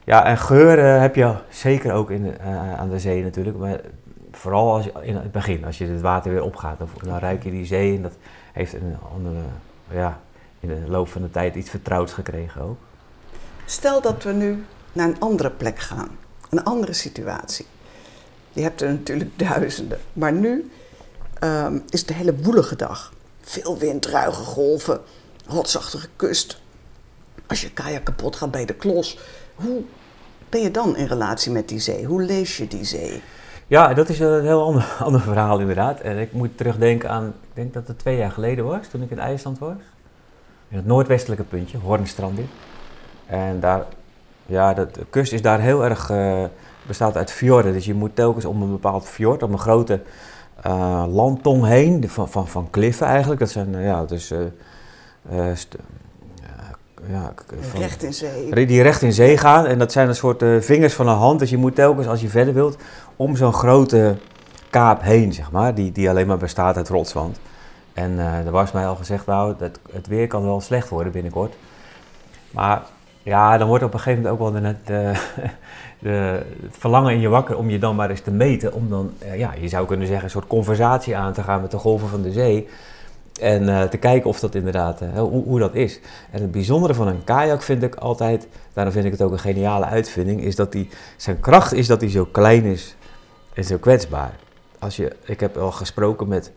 ja, 0.05 0.25
en 0.25 0.37
geuren 0.37 1.01
heb 1.01 1.15
je 1.15 1.35
zeker 1.49 1.93
ook 1.93 2.11
in, 2.11 2.25
uh, 2.25 2.79
aan 2.79 2.89
de 2.89 2.99
zee 2.99 3.23
natuurlijk, 3.23 3.57
maar 3.57 3.79
vooral 4.31 4.73
als 4.73 4.85
je, 4.85 4.91
in 5.01 5.15
het 5.15 5.31
begin, 5.31 5.65
als 5.65 5.77
je 5.77 5.85
het 5.85 6.01
water 6.01 6.31
weer 6.31 6.43
opgaat, 6.43 6.77
dan, 6.77 6.89
dan 7.03 7.19
ruik 7.19 7.43
je 7.43 7.51
die 7.51 7.65
zee 7.65 7.95
en 7.95 8.01
dat 8.01 8.13
heeft 8.53 8.73
een 8.73 8.97
andere, 9.13 9.39
ja, 9.91 10.19
in 10.59 10.67
de 10.67 10.81
loop 10.87 11.07
van 11.07 11.21
de 11.21 11.31
tijd 11.31 11.55
iets 11.55 11.69
vertrouwds 11.69 12.13
gekregen 12.13 12.61
ook. 12.61 12.77
Stel 13.65 14.01
dat 14.01 14.23
we 14.23 14.31
nu 14.31 14.65
naar 14.93 15.07
een 15.07 15.19
andere 15.19 15.49
plek 15.49 15.79
gaan, 15.79 16.17
een 16.49 16.63
andere 16.63 16.93
situatie. 16.93 17.65
Je 18.51 18.61
hebt 18.61 18.81
er 18.81 18.89
natuurlijk 18.89 19.39
duizenden, 19.49 19.99
maar 20.13 20.33
nu 20.33 20.71
um, 21.43 21.83
is 21.89 21.99
het 21.99 22.09
een 22.09 22.15
hele 22.15 22.35
woelige 22.35 22.75
dag. 22.75 23.13
Veel 23.41 23.77
wind, 23.77 24.05
ruige 24.05 24.43
golven, 24.43 25.01
rotsachtige 25.47 26.09
kust. 26.15 26.61
Als 27.47 27.61
je 27.61 27.71
kajak 27.71 28.03
kapot 28.03 28.35
gaat 28.35 28.51
bij 28.51 28.65
de 28.65 28.73
klos, 28.73 29.19
hoe 29.55 29.81
ben 30.49 30.61
je 30.61 30.71
dan 30.71 30.97
in 30.97 31.05
relatie 31.05 31.51
met 31.51 31.69
die 31.69 31.79
zee? 31.79 32.05
Hoe 32.05 32.21
lees 32.21 32.57
je 32.57 32.67
die 32.67 32.83
zee? 32.83 33.21
Ja, 33.67 33.93
dat 33.93 34.09
is 34.09 34.19
een 34.19 34.43
heel 34.43 34.63
ander, 34.63 34.95
ander 35.05 35.21
verhaal 35.21 35.59
inderdaad. 35.59 35.99
En 35.99 36.17
ik 36.17 36.31
moet 36.31 36.57
terugdenken 36.57 37.09
aan, 37.09 37.27
ik 37.27 37.49
denk 37.53 37.73
dat 37.73 37.87
het 37.87 37.99
twee 37.99 38.17
jaar 38.17 38.31
geleden 38.31 38.65
was, 38.65 38.87
toen 38.87 39.01
ik 39.01 39.11
in 39.11 39.19
IJsland 39.19 39.59
was. 39.59 39.77
In 40.67 40.77
het 40.77 40.85
noordwestelijke 40.85 41.43
puntje, 41.43 41.77
Hornstrand 41.77 42.39
En 43.25 43.59
daar, 43.59 43.85
ja, 44.45 44.73
de, 44.73 44.87
de 44.91 45.05
kust 45.09 45.33
is 45.33 45.41
daar 45.41 45.59
heel 45.59 45.83
erg, 45.83 46.09
uh, 46.09 46.43
bestaat 46.87 47.17
uit 47.17 47.31
fjorden. 47.31 47.73
Dus 47.73 47.85
je 47.85 47.93
moet 47.93 48.15
telkens 48.15 48.45
om 48.45 48.61
een 48.61 48.71
bepaald 48.71 49.07
fjord, 49.07 49.43
om 49.43 49.51
een 49.51 49.59
grote 49.59 50.01
uh, 50.65 51.05
landtong 51.07 51.65
heen, 51.65 52.09
van, 52.09 52.29
van, 52.29 52.47
van 52.47 52.69
kliffen 52.69 53.07
eigenlijk. 53.07 53.39
Dat 53.39 53.49
zijn, 53.49 53.73
uh, 53.73 53.85
ja, 53.85 54.05
dus... 54.05 54.33
ja, 57.09 57.33
van, 57.59 57.79
recht 57.79 58.03
in 58.03 58.13
zee. 58.13 58.65
Die 58.65 58.81
recht 58.81 59.01
in 59.01 59.13
zee 59.13 59.37
gaan. 59.37 59.65
En 59.65 59.79
dat 59.79 59.91
zijn 59.91 60.07
een 60.07 60.15
soort 60.15 60.43
vingers 60.59 60.93
van 60.93 61.07
een 61.07 61.15
hand. 61.15 61.39
Dus 61.39 61.49
je 61.49 61.57
moet 61.57 61.75
telkens, 61.75 62.07
als 62.07 62.21
je 62.21 62.27
verder 62.27 62.53
wilt, 62.53 62.77
om 63.15 63.35
zo'n 63.35 63.53
grote 63.53 64.15
kaap 64.69 65.01
heen, 65.01 65.33
zeg 65.33 65.51
maar. 65.51 65.75
Die, 65.75 65.91
die 65.91 66.09
alleen 66.09 66.27
maar 66.27 66.37
bestaat 66.37 66.77
uit 66.77 66.89
rotswand. 66.89 67.39
En 67.95 68.11
uh, 68.11 68.45
er 68.45 68.51
was 68.51 68.71
mij 68.71 68.87
al 68.87 68.95
gezegd, 68.95 69.25
nou, 69.25 69.53
dat, 69.57 69.79
het 69.91 70.07
weer 70.07 70.27
kan 70.27 70.43
wel 70.43 70.61
slecht 70.61 70.89
worden 70.89 71.11
binnenkort. 71.11 71.55
Maar 72.51 72.81
ja, 73.23 73.57
dan 73.57 73.67
wordt 73.67 73.83
op 73.83 73.93
een 73.93 73.99
gegeven 73.99 74.23
moment 74.23 74.41
ook 74.41 74.51
wel 74.51 74.61
de, 74.61 74.75
de, 74.85 75.13
de, 76.09 76.43
het 76.61 76.77
verlangen 76.77 77.13
in 77.13 77.19
je 77.19 77.27
wakker 77.27 77.57
om 77.57 77.69
je 77.69 77.79
dan 77.79 77.95
maar 77.95 78.09
eens 78.09 78.21
te 78.21 78.31
meten. 78.31 78.73
Om 78.73 78.89
dan, 78.89 79.13
uh, 79.23 79.37
ja, 79.37 79.53
je 79.59 79.67
zou 79.67 79.87
kunnen 79.87 80.07
zeggen, 80.07 80.25
een 80.25 80.31
soort 80.31 80.47
conversatie 80.47 81.17
aan 81.17 81.33
te 81.33 81.43
gaan 81.43 81.61
met 81.61 81.71
de 81.71 81.77
golven 81.77 82.07
van 82.07 82.21
de 82.21 82.31
zee. 82.31 82.67
En 83.41 83.63
uh, 83.63 83.83
te 83.83 83.97
kijken 83.97 84.29
of 84.29 84.39
dat 84.39 84.55
inderdaad, 84.55 85.01
uh, 85.01 85.19
hoe, 85.19 85.43
hoe, 85.43 85.59
dat 85.59 85.75
is. 85.75 85.99
En 86.31 86.41
het 86.41 86.51
bijzondere 86.51 86.93
van 86.93 87.07
een 87.07 87.23
kajak 87.23 87.61
vind 87.61 87.83
ik 87.83 87.95
altijd, 87.95 88.47
daarom 88.73 88.93
vind 88.93 89.05
ik 89.05 89.11
het 89.11 89.21
ook 89.21 89.31
een 89.31 89.39
geniale 89.39 89.85
uitvinding, 89.85 90.41
is 90.41 90.55
dat 90.55 90.71
die, 90.71 90.89
zijn 91.17 91.39
kracht 91.39 91.73
is 91.73 91.87
dat 91.87 92.01
hij 92.01 92.09
zo 92.09 92.25
klein 92.25 92.63
is 92.63 92.95
en 93.53 93.63
zo 93.63 93.77
kwetsbaar. 93.77 94.33
Als 94.79 94.95
je, 94.95 95.15
ik 95.25 95.39
heb 95.39 95.57
al 95.57 95.71
gesproken 95.71 96.27
met 96.27 96.51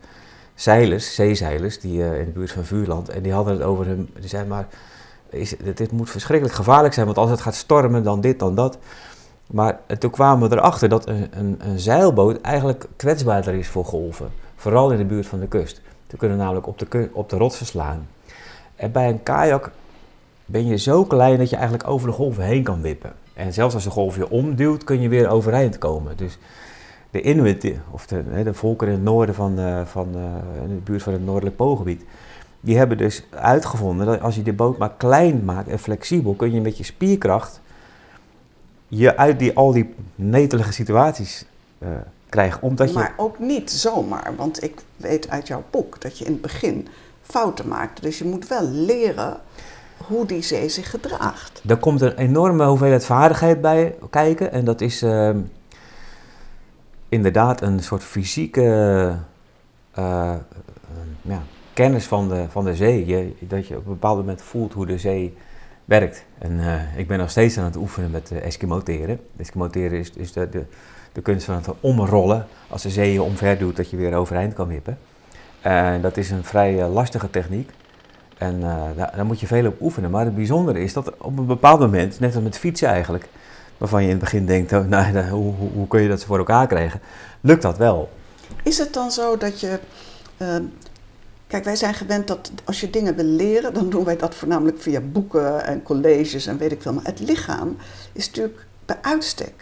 zeilers, 0.55 1.15
zeezeilers, 1.15 1.79
die 1.79 1.99
uh, 1.99 2.19
in 2.19 2.25
de 2.25 2.31
buurt 2.31 2.51
van 2.51 2.65
Vuurland, 2.65 3.09
en 3.09 3.21
die 3.21 3.33
hadden 3.33 3.53
het 3.53 3.63
over 3.63 3.85
hun, 3.85 4.09
die 4.19 4.29
zeiden 4.29 4.51
maar, 4.51 4.67
is, 5.29 5.55
dit 5.75 5.91
moet 5.91 6.09
verschrikkelijk 6.09 6.55
gevaarlijk 6.57 6.93
zijn, 6.93 7.05
want 7.05 7.17
als 7.17 7.29
het 7.29 7.41
gaat 7.41 7.55
stormen, 7.55 8.03
dan 8.03 8.21
dit, 8.21 8.39
dan 8.39 8.55
dat. 8.55 8.77
Maar 9.47 9.79
toen 9.99 10.11
kwamen 10.11 10.49
we 10.49 10.55
erachter 10.55 10.89
dat 10.89 11.07
een, 11.07 11.27
een, 11.31 11.59
een 11.59 11.79
zeilboot 11.79 12.41
eigenlijk 12.41 12.85
kwetsbaarder 12.95 13.53
is 13.53 13.67
voor 13.67 13.85
golven. 13.85 14.29
Vooral 14.55 14.91
in 14.91 14.97
de 14.97 15.05
buurt 15.05 15.27
van 15.27 15.39
de 15.39 15.47
kust. 15.47 15.81
Ze 16.09 16.17
kunnen 16.17 16.37
namelijk 16.37 16.67
op 16.67 16.79
de, 16.79 17.09
op 17.13 17.29
de 17.29 17.37
rotsen 17.37 17.65
slaan. 17.65 18.07
En 18.75 18.91
bij 18.91 19.09
een 19.09 19.23
kajak 19.23 19.71
ben 20.45 20.65
je 20.65 20.77
zo 20.77 21.05
klein 21.05 21.37
dat 21.37 21.49
je 21.49 21.55
eigenlijk 21.55 21.87
over 21.87 22.07
de 22.07 22.13
golven 22.13 22.43
heen 22.43 22.63
kan 22.63 22.81
wippen. 22.81 23.13
En 23.33 23.53
zelfs 23.53 23.73
als 23.73 23.83
de 23.83 23.89
golf 23.89 24.15
je 24.15 24.29
omduwt, 24.29 24.83
kun 24.83 25.01
je 25.01 25.09
weer 25.09 25.29
overeind 25.29 25.77
komen. 25.77 26.17
Dus 26.17 26.37
de 27.11 27.21
Inuit, 27.21 27.73
of 27.91 28.07
de, 28.07 28.43
de 28.43 28.53
volkeren 28.53 28.93
in 28.93 28.99
het 28.99 29.09
noorden 29.09 29.35
van, 29.35 29.59
uh, 29.59 29.85
van 29.85 30.07
uh, 30.15 30.63
in 30.63 30.75
de 30.75 30.81
buurt 30.83 31.03
van 31.03 31.13
het 31.13 31.25
Noordelijk 31.25 31.55
Poolgebied, 31.55 32.03
die 32.59 32.77
hebben 32.77 32.97
dus 32.97 33.23
uitgevonden 33.29 34.05
dat 34.05 34.21
als 34.21 34.35
je 34.35 34.41
de 34.41 34.53
boot 34.53 34.77
maar 34.77 34.93
klein 34.97 35.45
maakt 35.45 35.67
en 35.67 35.79
flexibel, 35.79 36.33
kun 36.33 36.51
je 36.51 36.61
met 36.61 36.77
je 36.77 36.83
spierkracht 36.83 37.61
je 38.89 39.17
uit 39.17 39.39
die, 39.39 39.53
al 39.55 39.71
die 39.71 39.93
netelige 40.15 40.73
situaties 40.73 41.45
uh, 41.79 41.89
Omdat 42.61 42.93
maar 42.93 43.13
ook 43.17 43.39
niet 43.39 43.71
zomaar, 43.71 44.33
want 44.35 44.63
ik 44.63 44.81
weet 44.97 45.29
uit 45.29 45.47
jouw 45.47 45.63
boek 45.69 46.01
dat 46.01 46.17
je 46.17 46.25
in 46.25 46.31
het 46.31 46.41
begin 46.41 46.87
fouten 47.21 47.67
maakte. 47.67 48.01
Dus 48.01 48.17
je 48.17 48.25
moet 48.25 48.47
wel 48.47 48.63
leren 48.63 49.39
hoe 50.07 50.25
die 50.25 50.41
zee 50.41 50.69
zich 50.69 50.89
gedraagt. 50.89 51.61
Er 51.67 51.77
komt 51.77 52.01
een 52.01 52.17
enorme 52.17 52.65
hoeveelheid 52.65 53.05
vaardigheid 53.05 53.61
bij 53.61 53.95
kijken 54.09 54.51
en 54.51 54.65
dat 54.65 54.81
is 54.81 55.03
uh, 55.03 55.35
inderdaad 57.09 57.61
een 57.61 57.79
soort 57.79 58.03
fysieke 58.03 58.61
uh, 59.99 60.35
ja, 61.21 61.41
kennis 61.73 62.05
van 62.05 62.29
de, 62.29 62.45
van 62.49 62.65
de 62.65 62.75
zee. 62.75 63.05
Je, 63.05 63.35
dat 63.39 63.67
je 63.67 63.77
op 63.77 63.85
een 63.85 63.91
bepaald 63.91 64.17
moment 64.17 64.41
voelt 64.41 64.73
hoe 64.73 64.85
de 64.85 64.97
zee 64.97 65.37
werkt. 65.89 66.25
En 66.37 66.51
uh, 66.51 66.97
ik 66.97 67.07
ben 67.07 67.17
nog 67.17 67.29
steeds 67.29 67.57
aan 67.57 67.63
het 67.63 67.75
oefenen 67.75 68.11
met 68.11 68.29
uh, 68.33 68.45
Eskimoteren. 68.45 69.19
Eskimoteren 69.37 69.99
is, 69.99 70.11
is 70.15 70.31
de, 70.31 70.49
de, 70.49 70.63
de, 71.11 71.21
kunst 71.21 71.45
van 71.45 71.55
het 71.55 71.67
omrollen. 71.79 72.47
Als 72.67 72.81
de 72.81 72.89
zee 72.89 73.13
je 73.13 73.21
omver 73.21 73.57
doet, 73.57 73.75
dat 73.75 73.89
je 73.89 73.97
weer 73.97 74.13
overeind 74.13 74.53
kan 74.53 74.67
wippen. 74.67 74.97
En 75.61 76.01
dat 76.01 76.17
is 76.17 76.31
een 76.31 76.43
vrij 76.43 76.73
uh, 76.73 76.93
lastige 76.93 77.29
techniek. 77.29 77.69
En 78.37 78.59
daar, 78.59 78.95
daar, 79.15 79.25
moet 79.25 79.39
je 79.39 79.47
veel 79.47 79.67
op 79.67 79.81
oefenen. 79.81 80.11
Maar 80.11 80.25
het 80.25 80.35
bijzondere 80.35 80.79
is 80.79 80.93
dat 80.93 81.17
op 81.17 81.37
een 81.37 81.45
bepaald 81.45 81.79
moment, 81.79 82.19
net 82.19 82.35
als 82.35 82.43
met 82.43 82.57
fietsen 82.57 82.87
eigenlijk, 82.87 83.29
waarvan 83.77 84.01
je 84.01 84.07
in 84.07 84.13
het 84.13 84.23
begin 84.23 84.45
denkt, 84.45 84.73
oh, 84.73 84.85
nou, 84.85 85.29
hoe, 85.29 85.53
hoe, 85.53 85.69
hoe 85.73 85.87
kun 85.87 86.01
je 86.01 86.07
dat 86.07 86.23
voor 86.23 86.37
elkaar 86.37 86.67
krijgen, 86.67 87.01
lukt 87.41 87.61
dat 87.61 87.77
wel. 87.77 88.09
Is 88.63 88.77
het 88.77 88.93
dan 88.93 89.11
zo 89.11 89.37
dat 89.37 89.59
je 89.59 89.79
Kijk, 91.49 91.63
wij 91.63 91.75
zijn 91.75 91.93
gewend 91.93 92.27
dat 92.27 92.51
als 92.63 92.79
je 92.79 92.89
dingen 92.89 93.15
wil 93.15 93.25
leren, 93.25 93.73
dan 93.73 93.89
doen 93.89 94.03
wij 94.03 94.17
dat 94.17 94.35
voornamelijk 94.35 94.81
via 94.81 95.01
boeken 95.01 95.65
en 95.65 95.83
colleges 95.83 96.45
en 96.45 96.57
weet 96.57 96.71
ik 96.71 96.81
veel. 96.81 96.93
Maar 96.93 97.03
het 97.03 97.19
lichaam 97.19 97.77
is 98.11 98.25
natuurlijk 98.27 98.65
bij 98.85 98.97
uitstek 99.01 99.53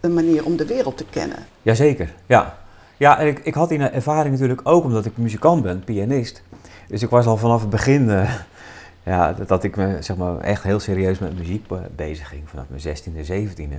een 0.00 0.14
manier 0.14 0.44
om 0.44 0.56
de 0.56 0.66
wereld 0.66 0.96
te 0.96 1.04
kennen. 1.10 1.38
Jazeker, 1.62 2.14
ja. 2.26 2.58
Ja, 2.96 3.18
en 3.18 3.26
ik, 3.26 3.38
ik 3.38 3.54
had 3.54 3.68
die 3.68 3.78
ervaring 3.78 4.32
natuurlijk 4.32 4.60
ook 4.68 4.84
omdat 4.84 5.04
ik 5.04 5.16
muzikant 5.16 5.62
ben, 5.62 5.84
pianist. 5.84 6.42
Dus 6.88 7.02
ik 7.02 7.10
was 7.10 7.26
al 7.26 7.36
vanaf 7.36 7.60
het 7.60 7.70
begin, 7.70 8.08
uh, 8.08 8.34
ja, 9.02 9.32
dat 9.32 9.64
ik 9.64 9.76
me 9.76 9.96
zeg 10.00 10.16
maar, 10.16 10.40
echt 10.40 10.62
heel 10.62 10.80
serieus 10.80 11.18
met 11.18 11.38
muziek 11.38 11.66
bezig 11.96 12.28
ging, 12.28 12.48
vanaf 12.48 12.64
mijn 12.68 12.96
16e, 12.96 13.30
17e. 13.30 13.76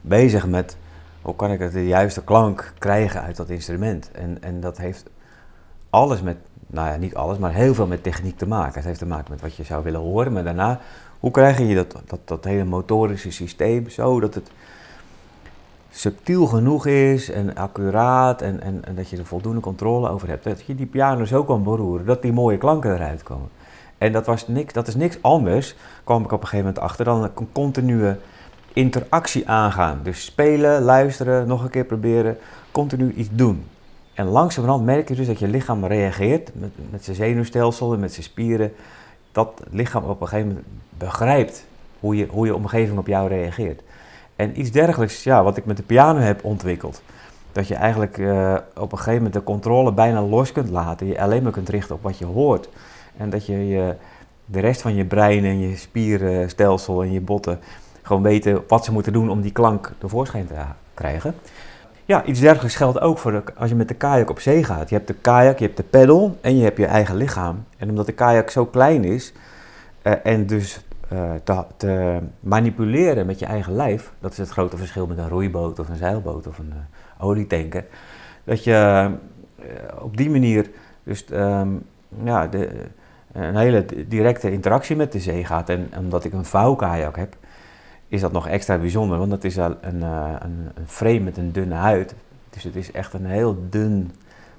Bezig 0.00 0.46
met 0.46 0.76
hoe 1.22 1.36
kan 1.36 1.50
ik 1.50 1.72
de 1.72 1.86
juiste 1.86 2.24
klank 2.24 2.72
krijgen 2.78 3.22
uit 3.22 3.36
dat 3.36 3.48
instrument. 3.48 4.10
En, 4.10 4.38
en 4.40 4.60
dat 4.60 4.78
heeft 4.78 5.04
alles 5.90 6.22
met 6.22 6.36
nou 6.70 6.88
ja, 6.88 6.96
niet 6.96 7.14
alles, 7.14 7.38
maar 7.38 7.52
heel 7.52 7.74
veel 7.74 7.86
met 7.86 8.02
techniek 8.02 8.38
te 8.38 8.46
maken. 8.46 8.74
Het 8.74 8.84
heeft 8.84 8.98
te 8.98 9.06
maken 9.06 9.30
met 9.30 9.40
wat 9.40 9.56
je 9.56 9.64
zou 9.64 9.84
willen 9.84 10.00
horen, 10.00 10.32
maar 10.32 10.44
daarna, 10.44 10.80
hoe 11.20 11.30
krijg 11.30 11.58
je 11.58 11.74
dat, 11.74 12.02
dat, 12.06 12.20
dat 12.24 12.44
hele 12.44 12.64
motorische 12.64 13.30
systeem 13.30 13.88
zo 13.88 14.20
dat 14.20 14.34
het 14.34 14.50
subtiel 15.90 16.46
genoeg 16.46 16.86
is 16.86 17.30
en 17.30 17.54
accuraat 17.54 18.42
en, 18.42 18.62
en, 18.62 18.94
dat 18.94 19.08
je 19.08 19.16
er 19.16 19.26
voldoende 19.26 19.60
controle 19.60 20.08
over 20.08 20.28
hebt. 20.28 20.44
Dat 20.44 20.62
je 20.66 20.74
die 20.74 20.86
piano 20.86 21.24
zo 21.24 21.44
kan 21.44 21.62
beroeren, 21.62 22.06
dat 22.06 22.22
die 22.22 22.32
mooie 22.32 22.58
klanken 22.58 22.94
eruit 22.94 23.22
komen. 23.22 23.48
En 23.98 24.12
dat, 24.12 24.26
was 24.26 24.48
niks, 24.48 24.72
dat 24.72 24.88
is 24.88 24.94
niks 24.94 25.18
anders, 25.20 25.76
kwam 26.04 26.24
ik 26.24 26.32
op 26.32 26.40
een 26.40 26.48
gegeven 26.48 26.66
moment 26.66 26.84
achter, 26.84 27.04
dan 27.04 27.22
een 27.22 27.52
continue 27.52 28.16
interactie 28.72 29.48
aangaan. 29.48 30.00
Dus 30.02 30.24
spelen, 30.24 30.82
luisteren, 30.82 31.46
nog 31.46 31.62
een 31.62 31.70
keer 31.70 31.84
proberen, 31.84 32.38
continu 32.70 33.12
iets 33.12 33.28
doen. 33.32 33.64
En 34.20 34.26
langzamerhand 34.26 34.84
merk 34.84 35.08
je 35.08 35.14
dus 35.14 35.26
dat 35.26 35.38
je 35.38 35.48
lichaam 35.48 35.84
reageert 35.84 36.50
met, 36.54 36.70
met 36.90 37.04
zijn 37.04 37.16
zenuwstelsel 37.16 37.92
en 37.92 38.00
met 38.00 38.12
zijn 38.12 38.24
spieren. 38.24 38.72
Dat 39.32 39.52
het 39.64 39.72
lichaam 39.72 40.04
op 40.04 40.20
een 40.20 40.28
gegeven 40.28 40.48
moment 40.48 40.66
begrijpt 40.98 41.66
hoe 42.00 42.16
je, 42.16 42.26
hoe 42.26 42.46
je 42.46 42.54
omgeving 42.54 42.98
op 42.98 43.06
jou 43.06 43.28
reageert. 43.28 43.82
En 44.36 44.60
iets 44.60 44.70
dergelijks, 44.70 45.24
ja, 45.24 45.42
wat 45.42 45.56
ik 45.56 45.64
met 45.64 45.76
de 45.76 45.82
piano 45.82 46.18
heb 46.18 46.44
ontwikkeld. 46.44 47.02
Dat 47.52 47.68
je 47.68 47.74
eigenlijk 47.74 48.18
uh, 48.18 48.56
op 48.76 48.92
een 48.92 48.98
gegeven 48.98 49.14
moment 49.14 49.32
de 49.32 49.42
controle 49.42 49.92
bijna 49.92 50.22
los 50.22 50.52
kunt 50.52 50.70
laten. 50.70 51.06
Je 51.06 51.20
alleen 51.20 51.42
maar 51.42 51.52
kunt 51.52 51.68
richten 51.68 51.94
op 51.94 52.02
wat 52.02 52.18
je 52.18 52.26
hoort. 52.26 52.68
En 53.16 53.30
dat 53.30 53.46
je, 53.46 53.68
je 53.68 53.94
de 54.44 54.60
rest 54.60 54.82
van 54.82 54.94
je 54.94 55.04
brein 55.04 55.44
en 55.44 55.60
je 55.60 55.76
spierenstelsel 55.76 57.02
en 57.02 57.12
je 57.12 57.20
botten 57.20 57.58
gewoon 58.02 58.22
weten 58.22 58.64
wat 58.68 58.84
ze 58.84 58.92
moeten 58.92 59.12
doen 59.12 59.30
om 59.30 59.40
die 59.40 59.52
klank 59.52 59.92
tevoorschijn 59.98 60.46
te 60.46 60.54
krijgen. 60.94 61.34
Ja, 62.10 62.24
iets 62.24 62.40
dergelijks 62.40 62.76
geldt 62.76 63.00
ook 63.00 63.18
voor 63.18 63.42
als 63.56 63.68
je 63.68 63.76
met 63.76 63.88
de 63.88 63.94
kajak 63.94 64.30
op 64.30 64.40
zee 64.40 64.64
gaat. 64.64 64.88
Je 64.88 64.94
hebt 64.94 65.06
de 65.06 65.14
kajak, 65.14 65.58
je 65.58 65.64
hebt 65.64 65.76
de 65.76 65.82
peddel 65.82 66.38
en 66.40 66.56
je 66.56 66.62
hebt 66.62 66.76
je 66.76 66.86
eigen 66.86 67.16
lichaam. 67.16 67.64
En 67.76 67.88
omdat 67.88 68.06
de 68.06 68.12
kajak 68.12 68.50
zo 68.50 68.66
klein 68.66 69.04
is 69.04 69.32
uh, 70.02 70.12
en 70.22 70.46
dus 70.46 70.84
uh, 71.12 71.30
te, 71.76 72.18
manipuleren 72.40 73.26
met 73.26 73.38
je 73.38 73.46
eigen 73.46 73.72
lijf, 73.72 74.12
dat 74.20 74.32
is 74.32 74.38
het 74.38 74.48
grote 74.48 74.76
verschil 74.76 75.06
met 75.06 75.18
een 75.18 75.28
roeiboot 75.28 75.78
of 75.78 75.88
een 75.88 75.96
zeilboot 75.96 76.46
of 76.46 76.58
een 76.58 76.72
uh, 76.74 77.26
olietanker, 77.26 77.84
dat 78.44 78.64
je 78.64 79.10
op 80.00 80.16
die 80.16 80.30
manier 80.30 80.70
dus 81.02 81.24
um, 81.32 81.82
ja, 82.24 82.46
de, 82.46 82.68
een 83.32 83.56
hele 83.56 83.84
directe 84.08 84.52
interactie 84.52 84.96
met 84.96 85.12
de 85.12 85.20
zee 85.20 85.44
gaat. 85.44 85.68
En 85.68 85.88
omdat 85.98 86.24
ik 86.24 86.32
een 86.32 86.44
vouwkajak 86.44 87.16
heb, 87.16 87.36
is 88.10 88.20
dat 88.20 88.32
nog 88.32 88.48
extra 88.48 88.78
bijzonder, 88.78 89.18
want 89.18 89.30
dat 89.30 89.44
is 89.44 89.56
een, 89.56 89.76
een, 89.80 90.02
een, 90.02 90.68
frame 90.86 91.20
met 91.20 91.36
een 91.36 91.52
dunne 91.52 91.74
huid. 91.74 92.14
Dus 92.50 92.62
het 92.62 92.76
is 92.76 92.92
echt 92.92 93.12
een 93.12 93.26
heel 93.26 93.56
dun 93.68 94.10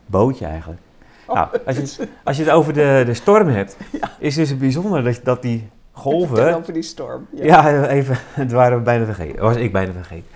bootje 0.06 0.46
eigenlijk. 0.46 0.82
Oh, 1.26 1.36
nou, 1.36 1.50
als, 1.66 1.76
je, 1.78 2.08
als 2.24 2.38
je 2.38 2.44
het 2.44 2.52
over 2.52 2.74
de, 2.74 3.04
de 3.06 3.14
storm 3.14 3.48
hebt, 3.48 3.78
ja. 4.02 4.12
is 4.20 4.36
dus 4.36 4.50
het 4.50 4.60
bijzonder 4.60 5.04
dat, 5.04 5.20
dat 5.24 5.42
die 5.42 5.70
golven... 5.92 6.56
over 6.56 6.74
die 6.74 6.82
storm. 6.82 7.28
Ja, 7.32 7.70
ja 7.70 7.88
even, 7.88 8.18
het 8.44 8.52
waren 8.52 8.78
we 8.78 8.84
bijna 8.84 9.06
vergeten. 9.06 9.42
was 9.42 9.56
ik 9.56 9.72
bijna 9.72 9.92
vergeten. 9.92 10.28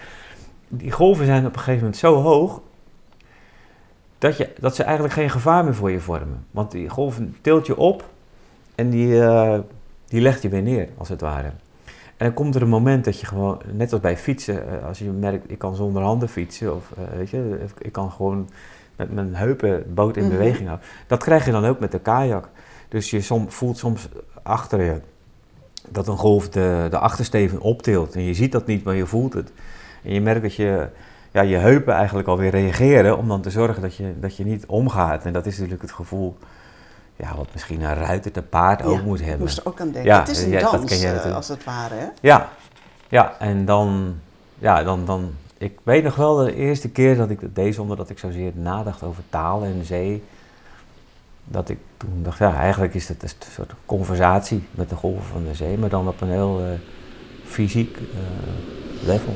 Die 0.67 0.91
golven 0.91 1.25
zijn 1.25 1.45
op 1.45 1.53
een 1.53 1.59
gegeven 1.59 1.79
moment 1.79 1.97
zo 1.97 2.21
hoog, 2.21 2.61
dat, 4.17 4.37
je, 4.37 4.49
dat 4.59 4.75
ze 4.75 4.83
eigenlijk 4.83 5.13
geen 5.13 5.29
gevaar 5.29 5.63
meer 5.63 5.75
voor 5.75 5.91
je 5.91 5.99
vormen. 5.99 6.45
Want 6.51 6.71
die 6.71 6.89
golven 6.89 7.35
tilt 7.41 7.65
je 7.65 7.77
op 7.77 8.03
en 8.75 8.89
die, 8.89 9.07
uh, 9.07 9.59
die 10.07 10.21
legt 10.21 10.41
je 10.41 10.49
weer 10.49 10.61
neer, 10.61 10.89
als 10.97 11.09
het 11.09 11.21
ware. 11.21 11.51
En 12.17 12.25
dan 12.25 12.33
komt 12.33 12.55
er 12.55 12.61
een 12.61 12.69
moment 12.69 13.05
dat 13.05 13.19
je 13.19 13.25
gewoon, 13.25 13.61
net 13.71 13.91
als 13.91 14.01
bij 14.01 14.17
fietsen, 14.17 14.67
eh, 14.67 14.87
als 14.87 14.99
je 14.99 15.09
merkt, 15.09 15.51
ik 15.51 15.57
kan 15.57 15.75
zonder 15.75 16.01
handen 16.01 16.29
fietsen, 16.29 16.75
of 16.75 16.91
uh, 16.97 17.17
weet 17.17 17.29
je, 17.29 17.57
ik 17.81 17.91
kan 17.91 18.11
gewoon 18.11 18.49
met 18.95 19.13
mijn 19.13 19.35
heupen 19.35 19.93
boot 19.93 20.17
in 20.17 20.23
mhm. 20.23 20.31
beweging 20.31 20.67
houden. 20.67 20.87
Dat 21.07 21.23
krijg 21.23 21.45
je 21.45 21.51
dan 21.51 21.65
ook 21.65 21.79
met 21.79 21.91
de 21.91 21.99
kajak. 21.99 22.49
Dus 22.89 23.09
je 23.09 23.21
som, 23.21 23.51
voelt 23.51 23.77
soms 23.77 24.09
achter 24.43 24.81
je 24.81 25.01
dat 25.89 26.07
een 26.07 26.17
golf 26.17 26.49
de, 26.49 26.87
de 26.89 26.97
achtersteven 26.97 27.59
optilt. 27.59 28.15
En 28.15 28.21
je 28.21 28.33
ziet 28.33 28.51
dat 28.51 28.65
niet, 28.65 28.83
maar 28.83 28.95
je 28.95 29.05
voelt 29.05 29.33
het. 29.33 29.51
En 30.03 30.13
je 30.13 30.21
merkt 30.21 30.41
dat 30.41 30.55
je, 30.55 30.87
ja, 31.31 31.41
je 31.41 31.57
heupen 31.57 31.93
eigenlijk 31.93 32.27
alweer 32.27 32.51
reageren 32.51 33.17
om 33.17 33.27
dan 33.27 33.41
te 33.41 33.49
zorgen 33.49 33.81
dat 33.81 33.95
je, 33.95 34.13
dat 34.19 34.37
je 34.37 34.45
niet 34.45 34.65
omgaat. 34.65 35.25
En 35.25 35.33
dat 35.33 35.45
is 35.45 35.55
natuurlijk 35.55 35.81
het 35.81 35.91
gevoel 35.91 36.37
ja, 37.15 37.35
wat 37.35 37.47
misschien 37.51 37.81
een 37.81 37.93
ruiter 37.93 38.31
te 38.31 38.41
paard 38.41 38.83
ook 38.83 39.01
moet 39.01 39.21
hebben. 39.21 39.39
moest 39.39 39.65
ook 39.65 39.79
aan 39.79 39.91
denken. 39.91 40.11
Ja, 40.11 40.19
het 40.19 40.29
is 40.29 40.43
een 40.43 40.59
dans, 40.59 41.03
uh, 41.03 41.35
als 41.35 41.47
het 41.47 41.63
ware. 41.63 41.93
Hè? 41.93 42.07
Ja, 42.21 42.49
ja 43.09 43.35
en 43.39 43.65
dan, 43.65 44.15
ja, 44.57 44.83
dan, 44.83 45.05
dan, 45.05 45.33
ik 45.57 45.79
weet 45.83 46.03
nog 46.03 46.15
wel 46.15 46.35
de 46.35 46.55
eerste 46.55 46.89
keer 46.89 47.17
dat 47.17 47.29
ik 47.29 47.41
dat 47.41 47.55
deed 47.55 47.75
zonder 47.75 47.97
dat 47.97 48.09
ik 48.09 48.19
zozeer 48.19 48.51
nadacht 48.55 49.03
over 49.03 49.23
taal 49.29 49.63
en 49.63 49.85
zee. 49.85 50.23
Dat 51.43 51.69
ik 51.69 51.77
toen 51.97 52.23
dacht, 52.23 52.37
ja, 52.37 52.55
eigenlijk 52.55 52.93
is 52.93 53.07
het 53.07 53.23
een 53.23 53.29
soort 53.51 53.73
conversatie 53.85 54.67
met 54.71 54.89
de 54.89 54.95
golven 54.95 55.25
van 55.25 55.43
de 55.43 55.55
zee, 55.55 55.77
maar 55.77 55.89
dan 55.89 56.07
op 56.07 56.21
een 56.21 56.29
heel 56.29 56.61
uh, 56.61 56.67
fysiek 57.45 57.97
uh, 57.97 59.07
level. 59.07 59.33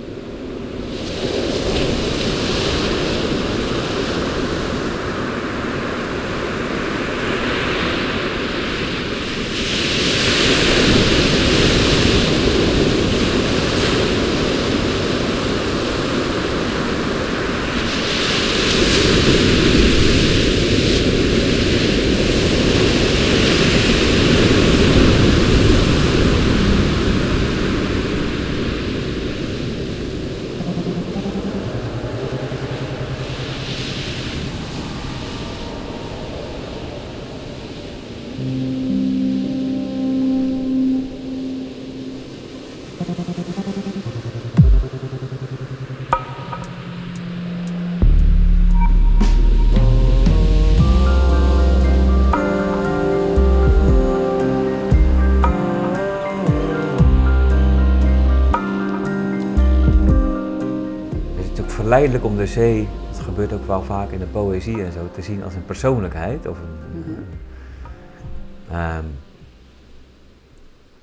Verleidelijk 61.90 62.26
om 62.26 62.38
de 62.38 62.48
zee, 62.48 62.88
dat 63.12 63.20
gebeurt 63.20 63.54
ook 63.54 63.68
wel 63.68 63.84
vaak 63.84 64.12
in 64.12 64.20
de 64.20 64.26
poëzie 64.26 64.84
en 64.84 64.92
zo, 64.92 65.10
te 65.12 65.22
zien 65.22 65.44
als 65.44 65.54
een 65.54 65.66
persoonlijkheid. 65.66 66.48
Of 66.48 66.58
een, 66.58 67.00
mm 67.00 67.26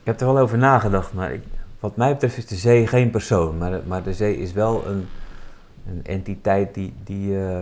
ik 0.00 0.12
heb 0.12 0.20
er 0.20 0.26
wel 0.26 0.38
over 0.38 0.58
nagedacht, 0.58 1.12
maar 1.12 1.32
ik, 1.32 1.42
wat 1.80 1.96
mij 1.96 2.12
betreft 2.12 2.36
is 2.36 2.46
de 2.46 2.54
zee 2.54 2.86
geen 2.86 3.10
persoon, 3.10 3.58
maar, 3.58 3.80
maar 3.86 4.02
de 4.02 4.12
zee 4.12 4.36
is 4.36 4.52
wel 4.52 4.86
een, 4.86 5.06
een 5.88 6.00
entiteit 6.04 6.74
die, 6.74 6.94
die 7.04 7.30
uh, 7.30 7.60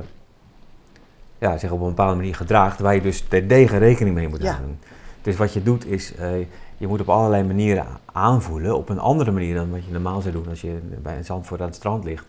ja, 1.38 1.58
zich 1.58 1.70
op 1.70 1.80
een 1.80 1.88
bepaalde 1.88 2.16
manier 2.16 2.34
gedraagt, 2.34 2.80
waar 2.80 2.94
je 2.94 3.00
dus 3.00 3.20
terdege 3.20 3.76
rekening 3.76 4.14
mee 4.14 4.28
moet 4.28 4.46
houden. 4.46 4.78
Dus 5.22 5.36
wat 5.36 5.52
je 5.52 5.62
doet 5.62 5.86
is, 5.86 6.14
uh, 6.20 6.46
je 6.76 6.86
moet 6.86 7.00
op 7.00 7.08
allerlei 7.08 7.42
manieren 7.42 7.86
aanvoelen, 8.12 8.76
op 8.76 8.88
een 8.88 8.98
andere 8.98 9.30
manier 9.30 9.54
dan 9.54 9.70
wat 9.70 9.84
je 9.84 9.92
normaal 9.92 10.20
zou 10.20 10.34
doen 10.34 10.48
als 10.48 10.60
je 10.60 10.78
bij 11.02 11.16
een 11.16 11.24
zandvoort 11.24 11.60
aan 11.60 11.66
het 11.66 11.76
strand 11.76 12.04
ligt 12.04 12.26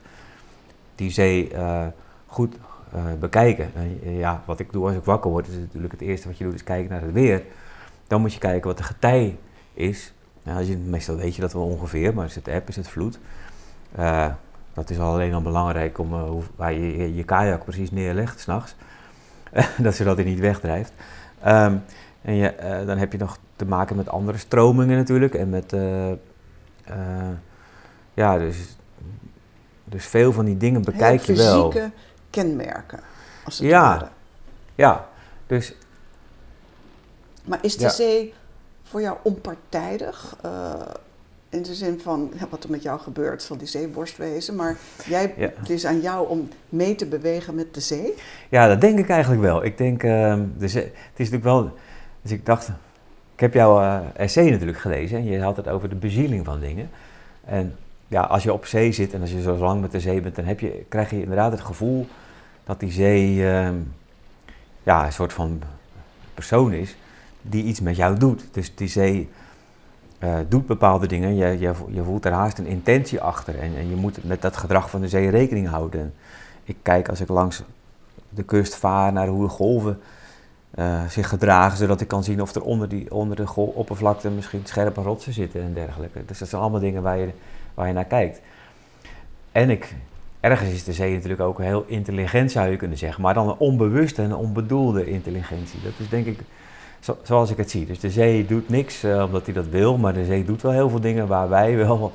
die 0.95 1.11
zee 1.11 1.51
uh, 1.53 1.85
goed 2.25 2.55
uh, 2.95 3.01
bekijken. 3.19 3.71
Uh, 4.03 4.19
ja, 4.19 4.43
wat 4.45 4.59
ik 4.59 4.71
doe 4.71 4.85
als 4.85 4.95
ik 4.95 5.03
wakker 5.03 5.31
word, 5.31 5.47
is 5.47 5.55
natuurlijk 5.55 5.93
het 5.93 6.01
eerste 6.01 6.27
wat 6.27 6.37
je 6.37 6.43
doet, 6.43 6.53
is 6.53 6.63
kijken 6.63 6.91
naar 6.91 7.01
het 7.01 7.11
weer. 7.11 7.43
Dan 8.07 8.21
moet 8.21 8.33
je 8.33 8.39
kijken 8.39 8.67
wat 8.67 8.77
de 8.77 8.83
getij 8.83 9.37
is. 9.73 10.13
Als 10.45 10.67
je, 10.67 10.77
meestal 10.77 11.15
weet 11.15 11.35
je 11.35 11.41
dat 11.41 11.53
wel 11.53 11.63
ongeveer, 11.63 12.13
maar 12.13 12.25
is 12.25 12.35
het 12.35 12.47
app, 12.47 12.67
is 12.69 12.75
het 12.75 12.87
vloed. 12.87 13.19
dat 14.73 14.89
is 14.89 14.99
al 14.99 15.13
alleen 15.13 15.33
al 15.33 15.41
belangrijk 15.41 15.97
om 15.97 16.13
hoe, 16.13 16.43
waar 16.55 16.73
je, 16.73 16.97
je, 16.97 17.15
je 17.15 17.23
kajak 17.23 17.63
precies 17.63 17.91
neerlegt 17.91 18.39
s'nachts. 18.39 18.75
dat 19.77 19.95
zodat 19.95 20.15
hij 20.15 20.25
niet 20.25 20.39
wegdrijft. 20.39 20.93
Um, 21.47 21.83
en 22.21 22.35
je, 22.35 22.83
dan 22.85 22.97
heb 22.97 23.11
je 23.11 23.17
nog 23.17 23.37
te 23.55 23.65
maken 23.65 23.95
met 23.95 24.09
andere 24.09 24.37
stromingen 24.37 24.97
natuurlijk. 24.97 25.33
En 25.33 25.49
met, 25.49 25.75
ja, 28.13 28.37
dus 28.37 28.75
dus 29.85 30.05
veel 30.05 30.31
van 30.31 30.45
die 30.45 30.57
dingen 30.57 30.81
bekijk 30.81 31.21
je 31.21 31.33
wel. 31.33 31.71
fysieke 31.71 31.91
kenmerken, 32.29 32.99
als 33.45 33.57
het 33.57 33.67
ja. 33.67 33.81
ware. 33.81 34.07
Ja, 34.75 35.07
dus... 35.47 35.75
Maar 37.43 37.59
is 37.61 37.77
de 37.77 37.89
zee 37.89 38.33
voor 38.83 39.01
jou 39.01 39.17
onpartijdig? 39.23 40.37
Uh, 40.45 40.73
in 41.49 41.61
de 41.61 41.75
zin 41.75 41.99
van 41.99 42.31
ja, 42.39 42.47
wat 42.49 42.63
er 42.63 42.69
met 42.69 42.83
jou 42.83 42.99
gebeurt, 42.99 43.41
zal 43.41 43.57
die 43.57 43.67
zee 43.67 43.87
worst 43.87 44.17
wezen. 44.17 44.55
Maar 44.55 44.77
jij, 45.05 45.33
het 45.37 45.69
is 45.69 45.85
aan 45.85 46.01
jou 46.01 46.29
om 46.29 46.49
mee 46.69 46.95
te 46.95 47.05
bewegen 47.05 47.55
met 47.55 47.73
de 47.73 47.79
zee? 47.79 48.13
Ja, 48.49 48.67
dat 48.67 48.81
denk 48.81 48.99
ik 48.99 49.09
eigenlijk 49.09 49.41
wel. 49.41 49.63
Ik 49.63 49.77
denk, 49.77 50.03
uh, 50.03 50.39
de 50.57 50.67
zee, 50.67 50.83
het 50.83 51.19
is 51.19 51.29
natuurlijk 51.29 51.43
wel... 51.43 51.73
Dus 52.21 52.31
ik 52.31 52.45
dacht, 52.45 52.67
ik 53.33 53.39
heb 53.39 53.53
jouw 53.53 53.81
uh, 53.81 53.99
essay 54.13 54.49
natuurlijk 54.49 54.77
gelezen 54.77 55.17
en 55.17 55.25
je 55.25 55.41
had 55.41 55.57
het 55.57 55.67
over 55.67 55.89
de 55.89 55.95
bezieling 55.95 56.45
van 56.45 56.59
dingen. 56.59 56.89
En 57.45 57.75
ja, 58.15 58.21
als 58.21 58.43
je 58.43 58.53
op 58.53 58.65
zee 58.65 58.91
zit 58.91 59.13
en 59.13 59.21
als 59.21 59.31
je 59.31 59.41
zo 59.41 59.55
lang 59.55 59.81
met 59.81 59.91
de 59.91 59.99
zee 59.99 60.21
bent, 60.21 60.35
dan 60.35 60.45
heb 60.45 60.59
je, 60.59 60.85
krijg 60.89 61.09
je 61.09 61.21
inderdaad 61.21 61.51
het 61.51 61.61
gevoel 61.61 62.07
dat 62.63 62.79
die 62.79 62.91
zee 62.91 63.47
ehm, 63.47 63.75
ja, 64.83 65.05
een 65.05 65.13
soort 65.13 65.33
van 65.33 65.61
persoon 66.33 66.73
is 66.73 66.95
die 67.41 67.63
iets 67.63 67.79
met 67.79 67.95
jou 67.95 68.17
doet. 68.17 68.47
Dus 68.51 68.75
die 68.75 68.87
zee 68.87 69.29
uh, 70.19 70.35
doet 70.47 70.65
bepaalde 70.65 71.07
dingen, 71.07 71.35
je, 71.35 71.59
je, 71.59 71.73
je, 71.89 72.03
voelt 72.03 72.25
er 72.25 72.31
haast 72.31 72.57
een 72.57 72.65
intentie 72.65 73.21
achter 73.21 73.59
en, 73.59 73.75
en 73.77 73.89
je 73.89 73.95
moet 73.95 74.23
met 74.23 74.41
dat 74.41 74.57
gedrag 74.57 74.89
van 74.89 75.01
de 75.01 75.09
zee 75.09 75.29
rekening 75.29 75.67
houden. 75.67 76.13
Ik 76.63 76.77
kijk 76.81 77.09
als 77.09 77.21
ik 77.21 77.27
langs 77.27 77.63
de 78.29 78.43
kust 78.43 78.75
vaar 78.75 79.13
naar 79.13 79.27
hoe 79.27 79.43
de 79.43 79.49
golven 79.49 79.99
uh, 80.75 81.07
zich 81.09 81.29
gedragen, 81.29 81.77
zodat 81.77 82.01
ik 82.01 82.07
kan 82.07 82.23
zien 82.23 82.41
of 82.41 82.55
er 82.55 82.63
onder, 82.63 82.89
die, 82.89 83.11
onder 83.11 83.35
de 83.35 83.55
oppervlakte 83.55 84.29
misschien 84.29 84.61
scherpe 84.63 85.01
rotsen 85.01 85.33
zitten 85.33 85.61
en 85.61 85.73
dergelijke. 85.73 86.25
Dus 86.25 86.39
dat 86.39 86.47
zijn 86.49 86.61
allemaal 86.61 86.79
dingen 86.79 87.01
waar 87.01 87.17
je, 87.17 87.29
waar 87.75 87.87
je 87.87 87.93
naar 87.93 88.05
kijkt. 88.05 88.41
En 89.51 89.69
ik, 89.69 89.93
ergens 90.39 90.69
is 90.69 90.83
de 90.83 90.93
zee 90.93 91.13
natuurlijk 91.13 91.41
ook 91.41 91.59
heel 91.59 91.83
intelligent, 91.87 92.51
zou 92.51 92.69
je 92.69 92.77
kunnen 92.77 92.97
zeggen, 92.97 93.21
maar 93.21 93.33
dan 93.33 93.49
een 93.49 93.57
onbewuste 93.57 94.21
en 94.21 94.35
onbedoelde 94.35 95.05
intelligentie. 95.05 95.81
Dat 95.81 95.93
is 95.97 96.09
denk 96.09 96.25
ik 96.25 96.39
zo, 96.99 97.17
zoals 97.23 97.51
ik 97.51 97.57
het 97.57 97.71
zie. 97.71 97.85
Dus 97.85 97.99
de 97.99 98.11
zee 98.11 98.45
doet 98.45 98.69
niks 98.69 99.03
uh, 99.03 99.23
omdat 99.23 99.45
hij 99.45 99.53
dat 99.53 99.67
wil, 99.67 99.97
maar 99.97 100.13
de 100.13 100.25
zee 100.25 100.45
doet 100.45 100.61
wel 100.61 100.71
heel 100.71 100.89
veel 100.89 100.99
dingen 100.99 101.27
waar 101.27 101.49
wij 101.49 101.75
wel 101.75 102.13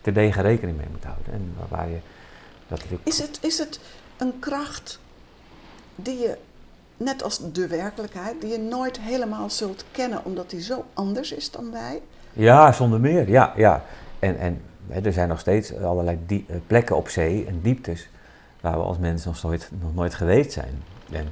terdege 0.00 0.40
rekening 0.40 0.76
mee 0.76 0.86
moeten 0.90 1.10
houden. 1.10 1.32
En 1.32 1.54
waar 1.68 1.88
je, 1.88 1.98
dat 2.68 2.82
is, 3.02 3.18
het, 3.18 3.38
is 3.42 3.58
het 3.58 3.80
een 4.16 4.38
kracht 4.38 5.00
die 5.96 6.18
je 6.18 6.36
net 6.96 7.22
als 7.22 7.52
de 7.52 7.66
werkelijkheid, 7.66 8.40
die 8.40 8.50
je 8.50 8.58
nooit 8.58 9.00
helemaal 9.00 9.50
zult 9.50 9.84
kennen 9.90 10.24
omdat 10.24 10.50
die 10.50 10.62
zo 10.62 10.84
anders 10.94 11.32
is 11.32 11.50
dan 11.50 11.70
wij? 11.70 12.02
Ja, 12.32 12.72
zonder 12.72 13.00
meer. 13.00 13.28
Ja, 13.28 13.52
ja. 13.56 13.84
En, 14.18 14.38
en 14.38 14.62
er 14.88 15.12
zijn 15.12 15.28
nog 15.28 15.40
steeds 15.40 15.76
allerlei 15.76 16.18
die, 16.26 16.44
eh, 16.48 16.56
plekken 16.66 16.96
op 16.96 17.08
zee 17.08 17.46
en 17.46 17.60
dieptes 17.62 18.08
waar 18.60 18.76
we 18.76 18.84
als 18.84 18.98
mensen 18.98 19.30
nog 19.30 19.42
nooit, 19.42 19.70
nog 19.80 19.94
nooit 19.94 20.14
geweest 20.14 20.52
zijn. 20.52 20.82
En 21.10 21.28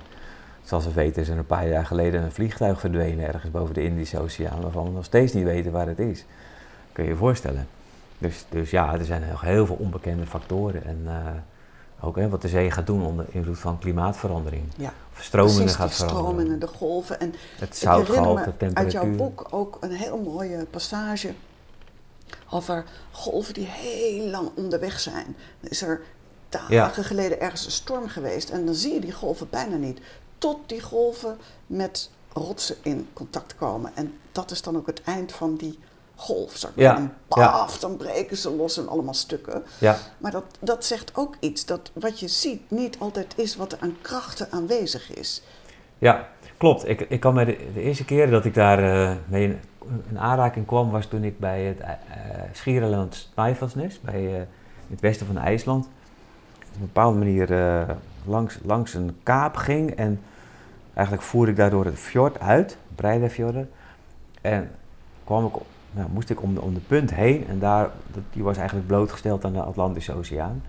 zoals 0.64 0.85
we 0.85 0.92
weten 0.92 1.23
is 1.23 1.28
er 1.28 1.38
een 1.38 1.47
paar 1.47 1.69
jaar 1.69 1.87
geleden 1.87 2.23
een 2.23 2.33
vliegtuig 2.33 2.80
verdwenen 2.80 3.26
ergens 3.26 3.50
boven 3.50 3.75
de 3.75 3.83
Indische 3.83 4.21
Oceaan, 4.21 4.61
waarvan 4.61 4.85
we 4.85 4.90
nog 4.90 5.04
steeds 5.04 5.33
niet 5.33 5.45
weten 5.45 5.73
waar 5.73 5.87
het 5.87 5.99
is. 5.99 6.25
Kun 6.92 7.04
je 7.04 7.11
je 7.11 7.16
voorstellen. 7.16 7.66
Dus, 8.19 8.45
dus 8.49 8.71
ja, 8.71 8.95
er 8.99 9.04
zijn 9.04 9.23
nog 9.30 9.40
heel 9.40 9.66
veel 9.66 9.76
onbekende 9.76 10.26
factoren. 10.26 10.85
En, 10.85 10.99
uh, 11.04 11.14
ook 12.00 12.16
hè, 12.16 12.28
wat 12.28 12.42
de 12.42 12.49
zee 12.49 12.71
gaat 12.71 12.87
doen 12.87 13.02
onder 13.02 13.26
invloed 13.30 13.59
van 13.59 13.78
klimaatverandering. 13.78 14.62
Ja. 14.76 14.92
Of 15.12 15.23
stromingen 15.23 15.57
Precies, 15.57 15.76
gaat 15.76 15.95
veranderen. 15.95 16.25
stromingen, 16.25 16.61
de 16.61 16.66
golven. 16.66 17.21
En 17.21 17.35
het 17.59 17.76
zoutgehalte, 17.76 18.45
de 18.45 18.57
temperatuur. 18.57 19.00
Uit 19.00 19.09
jouw 19.09 19.16
boek 19.16 19.47
ook 19.50 19.76
een 19.80 19.90
heel 19.92 20.19
mooie 20.19 20.66
passage 20.71 21.33
over 22.50 22.85
golven 23.11 23.54
die 23.54 23.66
heel 23.66 24.26
lang 24.26 24.50
onderweg 24.54 25.00
zijn. 25.00 25.37
Dan 25.61 25.71
is 25.71 25.83
er 25.83 26.02
dagen 26.49 27.04
geleden 27.04 27.40
ergens 27.40 27.64
een 27.64 27.71
storm 27.71 28.09
geweest 28.09 28.50
en 28.50 28.66
dan 28.66 28.75
zie 28.75 28.95
je 28.95 29.00
die 29.00 29.12
golven 29.12 29.50
bijna 29.50 29.76
niet. 29.76 30.00
Tot 30.38 30.59
die 30.66 30.80
golven 30.80 31.38
met 31.66 32.11
rotsen 32.33 32.76
in 32.83 33.09
contact 33.12 33.57
komen. 33.57 33.92
En 33.95 34.19
dat 34.33 34.50
is 34.50 34.62
dan 34.62 34.76
ook 34.76 34.87
het 34.87 35.02
eind 35.02 35.33
van 35.33 35.57
die 35.57 35.78
golf. 36.14 36.57
Zeg 36.57 36.75
maar. 36.75 36.85
Ja. 36.85 36.97
En 36.97 37.14
paf, 37.28 37.78
dan 37.78 37.97
breken 37.97 38.37
ze 38.37 38.50
los 38.50 38.76
en 38.76 38.88
allemaal 38.88 39.14
stukken. 39.14 39.62
Ja. 39.78 39.99
Maar 40.19 40.30
dat, 40.30 40.45
dat 40.61 40.85
zegt 40.85 41.11
ook 41.14 41.37
iets, 41.40 41.64
dat 41.64 41.90
wat 41.92 42.21
je 42.21 42.28
ziet 42.28 42.71
niet 42.71 42.99
altijd 42.99 43.33
is 43.37 43.57
wat 43.57 43.73
er 43.73 43.78
aan 43.80 43.97
krachten 44.00 44.49
aanwezig 44.50 45.14
is. 45.14 45.42
Ja, 45.99 46.28
klopt. 46.61 46.88
Ik, 46.88 47.00
ik 47.00 47.21
kan 47.21 47.35
me 47.35 47.45
de, 47.45 47.81
eerste 47.81 48.05
keer 48.05 48.31
dat 48.31 48.45
ik 48.45 48.55
daar 48.55 48.83
uh, 48.83 49.17
mee 49.26 49.45
in, 49.45 49.59
in, 50.09 50.19
aanraking 50.19 50.67
kwam, 50.67 50.90
was 50.90 51.07
toen 51.07 51.25
ik 51.25 51.38
bij 51.38 51.62
het 51.62 51.79
uh, 51.81 51.87
Schiereiland 52.52 53.14
Snæfellsnes, 53.14 54.00
bij 54.00 54.23
uh, 54.23 54.40
het 54.90 55.00
westen 55.00 55.26
van 55.26 55.38
IJsland, 55.38 55.85
op 56.59 56.75
een 56.75 56.81
bepaalde 56.81 57.18
manier 57.18 57.49
langs, 58.25 58.59
langs 58.62 58.94
een 58.94 59.16
kaap 59.23 59.57
ging. 59.57 59.90
En 59.90 60.20
eigenlijk 60.94 61.27
voerde 61.27 61.51
ik 61.51 61.57
daardoor 61.57 61.85
het 61.85 61.99
fjord 61.99 62.40
uit, 62.40 62.77
Breidefjorden. 62.94 63.70
En 64.40 64.70
kwam 65.25 65.46
ik 65.46 65.53
nou, 65.90 66.09
moest 66.12 66.31
ik 66.31 66.42
om 66.42 66.55
de, 66.55 66.61
om 66.61 66.75
de 66.75 66.81
punt 66.81 67.14
heen 67.14 67.46
en 67.49 67.59
daar, 67.59 67.90
die 68.33 68.42
was 68.42 68.57
eigenlijk 68.57 68.87
blootgesteld 68.87 69.44
aan 69.44 69.53
de 69.53 69.62
Atlantische 69.62 70.14
Oceaan. 70.14 70.62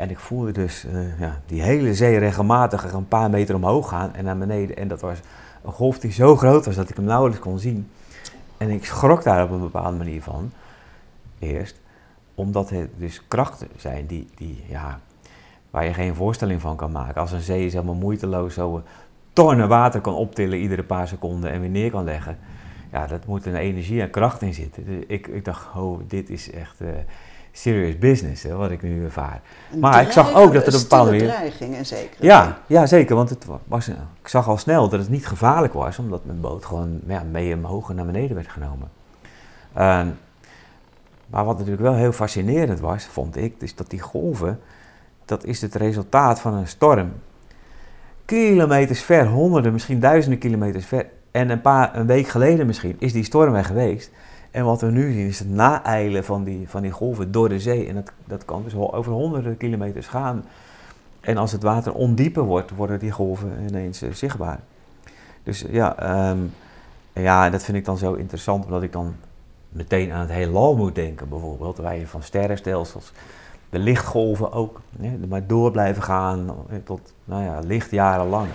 En 0.00 0.10
ik 0.10 0.18
voelde 0.18 0.52
dus 0.52 0.84
uh, 0.84 1.20
ja, 1.20 1.40
die 1.46 1.62
hele 1.62 1.94
zee 1.94 2.18
regelmatig 2.18 2.92
een 2.92 3.08
paar 3.08 3.30
meter 3.30 3.54
omhoog 3.54 3.88
gaan 3.88 4.14
en 4.14 4.24
naar 4.24 4.38
beneden. 4.38 4.76
En 4.76 4.88
dat 4.88 5.00
was 5.00 5.18
een 5.64 5.72
golf 5.72 5.98
die 5.98 6.12
zo 6.12 6.36
groot 6.36 6.64
was 6.64 6.74
dat 6.74 6.90
ik 6.90 6.96
hem 6.96 7.04
nauwelijks 7.04 7.42
kon 7.42 7.58
zien. 7.58 7.90
En 8.56 8.70
ik 8.70 8.84
schrok 8.84 9.22
daar 9.22 9.44
op 9.44 9.50
een 9.50 9.60
bepaalde 9.60 9.96
manier 9.96 10.22
van. 10.22 10.52
Eerst, 11.38 11.80
omdat 12.34 12.70
het 12.70 12.90
dus 12.96 13.22
krachten 13.28 13.68
zijn 13.76 14.06
die, 14.06 14.28
die, 14.34 14.64
ja, 14.68 15.00
waar 15.70 15.84
je 15.84 15.94
geen 15.94 16.14
voorstelling 16.14 16.60
van 16.60 16.76
kan 16.76 16.92
maken. 16.92 17.20
Als 17.20 17.32
een 17.32 17.40
zee 17.40 17.66
is 17.66 17.72
helemaal 17.72 17.94
moeiteloos 17.94 18.54
zo 18.54 18.82
tonnen 19.32 19.68
water 19.68 20.00
kan 20.00 20.14
optillen 20.14 20.58
iedere 20.58 20.82
paar 20.82 21.08
seconden 21.08 21.50
en 21.50 21.60
weer 21.60 21.70
neer 21.70 21.90
kan 21.90 22.04
leggen 22.04 22.38
ja, 22.92 23.06
dat 23.06 23.26
moet 23.26 23.46
een 23.46 23.54
energie 23.54 24.00
en 24.00 24.10
kracht 24.10 24.42
in 24.42 24.54
zitten. 24.54 24.84
Dus 24.84 25.04
ik, 25.06 25.26
ik 25.26 25.44
dacht, 25.44 25.76
oh, 25.76 26.00
dit 26.06 26.30
is 26.30 26.50
echt 26.50 26.80
uh, 26.80 26.88
serious 27.60 27.98
business, 27.98 28.42
hè, 28.42 28.54
wat 28.54 28.70
ik 28.70 28.82
nu 28.82 29.04
ervaar. 29.04 29.40
maar 29.78 30.02
ik 30.02 30.10
zag 30.10 30.34
ook 30.34 30.52
dat 30.52 30.66
er 30.66 30.74
een 30.74 30.80
bepaalde 30.80 31.10
manier... 31.10 31.26
dreiging 31.26 31.74
en 31.74 31.86
zeker. 31.86 32.24
Ja, 32.24 32.58
ja, 32.66 32.86
zeker, 32.86 33.16
want 33.16 33.30
het 33.30 33.46
was, 33.66 33.88
ik 34.22 34.28
zag 34.28 34.48
al 34.48 34.56
snel 34.56 34.88
dat 34.88 35.00
het 35.00 35.08
niet 35.08 35.26
gevaarlijk 35.26 35.72
was, 35.72 35.98
omdat 35.98 36.24
mijn 36.24 36.40
boot 36.40 36.64
gewoon 36.64 37.00
ja, 37.06 37.22
mee 37.30 37.54
omhoog 37.54 37.90
en 37.90 37.96
naar 37.96 38.06
beneden 38.06 38.36
werd 38.36 38.48
genomen. 38.48 38.88
Uh, 39.76 40.02
maar 41.26 41.44
wat 41.44 41.56
natuurlijk 41.56 41.82
wel 41.82 41.94
heel 41.94 42.12
fascinerend 42.12 42.80
was, 42.80 43.04
vond 43.04 43.36
ik, 43.36 43.60
dus 43.60 43.74
dat 43.74 43.90
die 43.90 44.00
golven, 44.00 44.60
dat 45.24 45.44
is 45.44 45.60
het 45.60 45.74
resultaat 45.74 46.40
van 46.40 46.54
een 46.54 46.68
storm. 46.68 47.12
Kilometers 48.24 49.02
ver, 49.02 49.26
honderden, 49.26 49.72
misschien 49.72 50.00
duizenden 50.00 50.38
kilometers 50.38 50.86
ver, 50.86 51.06
en 51.30 51.50
een, 51.50 51.60
paar, 51.60 51.96
een 51.96 52.06
week 52.06 52.28
geleden 52.28 52.66
misschien 52.66 52.96
is 52.98 53.12
die 53.12 53.24
storm 53.24 53.52
weg 53.52 53.66
geweest. 53.66 54.10
En 54.50 54.64
wat 54.64 54.80
we 54.80 54.90
nu 54.90 55.12
zien 55.12 55.26
is 55.26 55.38
het 55.38 55.50
naeilen 55.50 56.24
van 56.24 56.44
die, 56.44 56.68
van 56.68 56.82
die 56.82 56.90
golven 56.90 57.32
door 57.32 57.48
de 57.48 57.60
zee. 57.60 57.88
En 57.88 57.94
dat, 57.94 58.12
dat 58.24 58.44
kan 58.44 58.62
dus 58.64 58.74
over 58.74 59.12
honderden 59.12 59.56
kilometers 59.56 60.06
gaan. 60.06 60.44
En 61.20 61.36
als 61.36 61.52
het 61.52 61.62
water 61.62 61.94
ondieper 61.94 62.42
wordt, 62.42 62.70
worden 62.70 62.98
die 62.98 63.10
golven 63.10 63.52
ineens 63.68 64.02
uh, 64.02 64.12
zichtbaar. 64.12 64.60
Dus 65.42 65.64
ja, 65.70 66.28
um, 66.30 66.52
ja, 67.12 67.50
dat 67.50 67.62
vind 67.62 67.76
ik 67.76 67.84
dan 67.84 67.98
zo 67.98 68.12
interessant, 68.12 68.64
omdat 68.64 68.82
ik 68.82 68.92
dan 68.92 69.14
meteen 69.68 70.12
aan 70.12 70.20
het 70.20 70.30
heelal 70.30 70.76
moet 70.76 70.94
denken, 70.94 71.28
bijvoorbeeld. 71.28 71.78
Waar 71.78 71.96
je 71.96 72.06
van 72.06 72.22
sterrenstelsels, 72.22 73.12
de 73.70 73.78
lichtgolven 73.78 74.52
ook, 74.52 74.80
maar 75.28 75.46
door 75.46 75.70
blijven 75.70 76.02
gaan 76.02 76.54
tot 76.84 77.12
nou 77.24 77.42
ja, 77.44 77.58
lichtjaren 77.58 78.26
lang. 78.26 78.48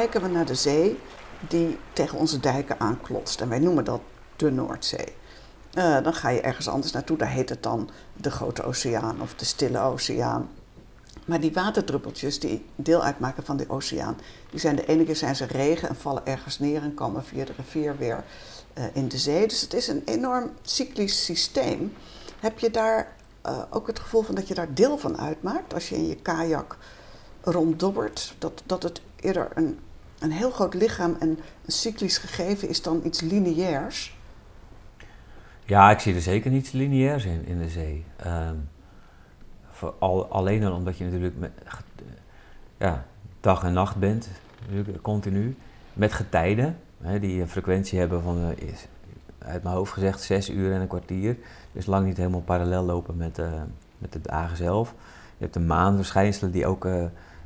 Kijken 0.00 0.22
we 0.22 0.28
naar 0.28 0.46
de 0.46 0.54
zee 0.54 0.98
die 1.48 1.78
tegen 1.92 2.18
onze 2.18 2.40
dijken 2.40 2.80
aanklotst. 2.80 3.40
En 3.40 3.48
wij 3.48 3.58
noemen 3.58 3.84
dat 3.84 4.00
de 4.36 4.50
Noordzee. 4.50 5.14
Uh, 5.74 6.02
dan 6.02 6.14
ga 6.14 6.28
je 6.28 6.40
ergens 6.40 6.68
anders 6.68 6.92
naartoe, 6.92 7.16
daar 7.16 7.30
heet 7.30 7.48
het 7.48 7.62
dan 7.62 7.90
de 8.16 8.30
Grote 8.30 8.62
Oceaan 8.62 9.20
of 9.20 9.34
de 9.34 9.44
Stille 9.44 9.78
Oceaan. 9.78 10.48
Maar 11.24 11.40
die 11.40 11.52
waterdruppeltjes 11.52 12.40
die 12.40 12.66
deel 12.76 13.02
uitmaken 13.02 13.44
van 13.44 13.56
die 13.56 13.68
oceaan, 13.68 14.16
die 14.50 14.60
zijn 14.60 14.76
de 14.76 14.86
ene 14.86 15.04
keer 15.04 15.16
zijn 15.16 15.36
ze 15.36 15.44
regen 15.44 15.88
en 15.88 15.96
vallen 15.96 16.26
ergens 16.26 16.58
neer 16.58 16.82
en 16.82 16.94
komen 16.94 17.24
via 17.24 17.44
de 17.44 17.52
rivier 17.56 17.96
weer 17.96 18.24
uh, 18.78 18.84
in 18.92 19.08
de 19.08 19.18
zee. 19.18 19.48
Dus 19.48 19.60
het 19.60 19.74
is 19.74 19.88
een 19.88 20.02
enorm 20.04 20.50
cyclisch 20.62 21.24
systeem. 21.24 21.92
Heb 22.38 22.58
je 22.58 22.70
daar 22.70 23.16
uh, 23.46 23.62
ook 23.70 23.86
het 23.86 23.98
gevoel 23.98 24.22
van 24.22 24.34
dat 24.34 24.48
je 24.48 24.54
daar 24.54 24.74
deel 24.74 24.98
van 24.98 25.18
uitmaakt 25.18 25.74
als 25.74 25.88
je 25.88 25.96
in 25.96 26.06
je 26.06 26.16
kajak 26.16 26.76
ronddobbert? 27.40 28.34
Dat, 28.38 28.62
dat 28.66 28.82
het 28.82 29.00
eerder 29.16 29.48
een, 29.54 29.78
een 30.20 30.32
heel 30.32 30.50
groot 30.50 30.74
lichaam 30.74 31.16
en 31.18 31.28
een 31.28 31.72
cyclisch 31.72 32.18
gegeven 32.18 32.68
is 32.68 32.82
dan 32.82 33.00
iets 33.04 33.20
lineairs. 33.20 34.18
Ja, 35.64 35.90
ik 35.90 35.98
zie 35.98 36.14
er 36.14 36.20
zeker 36.20 36.50
niets 36.50 36.70
lineairs 36.70 37.24
in, 37.24 37.46
in 37.46 37.58
de 37.58 37.68
zee. 37.68 38.04
Um, 38.26 38.68
al, 39.98 40.26
alleen 40.26 40.64
al 40.64 40.72
omdat 40.72 40.98
je 40.98 41.04
natuurlijk 41.04 41.38
met, 41.38 41.50
ja, 42.76 43.04
dag 43.40 43.62
en 43.62 43.72
nacht 43.72 43.96
bent, 43.96 44.28
continu, 45.02 45.56
met 45.92 46.12
getijden, 46.12 46.78
hè, 47.00 47.20
die 47.20 47.40
een 47.40 47.48
frequentie 47.48 47.98
hebben 47.98 48.22
van, 48.22 48.38
uh, 48.38 48.74
uit 49.38 49.62
mijn 49.62 49.74
hoofd 49.74 49.92
gezegd, 49.92 50.22
zes 50.22 50.50
uur 50.50 50.72
en 50.72 50.80
een 50.80 50.88
kwartier. 50.88 51.36
Dus 51.72 51.86
lang 51.86 52.06
niet 52.06 52.16
helemaal 52.16 52.40
parallel 52.40 52.84
lopen 52.84 53.16
met, 53.16 53.38
uh, 53.38 53.52
met 53.98 54.12
de 54.12 54.20
dagen 54.20 54.56
zelf. 54.56 54.94
Je 55.36 55.44
hebt 55.44 55.54
de 55.54 55.60
maanverschijnselen 55.60 56.52
die 56.52 56.66
ook, 56.66 56.88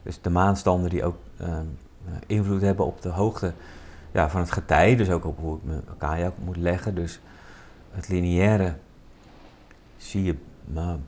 dus 0.03 0.21
de 0.21 0.31
maanstanden 0.31 0.91
die 0.91 1.05
ook 1.05 1.17
ehm, 1.37 1.67
invloed 2.27 2.61
hebben 2.61 2.87
op 2.87 3.03
de 3.03 3.09
hoogte 3.09 3.53
ja, 4.13 4.31
van 4.31 4.41
het 4.41 4.51
getij. 4.51 4.97
Dus 4.97 5.11
ook 5.11 5.25
op 5.25 5.39
hoe 5.39 5.57
ik 5.57 5.65
mijn 5.65 5.83
kajak 5.99 6.33
moet 6.45 6.57
leggen. 6.57 6.95
Dus 6.95 7.21
het 7.91 8.09
lineaire 8.09 8.75
zie 9.97 10.25
je, 10.25 10.37
nou, 10.65 10.99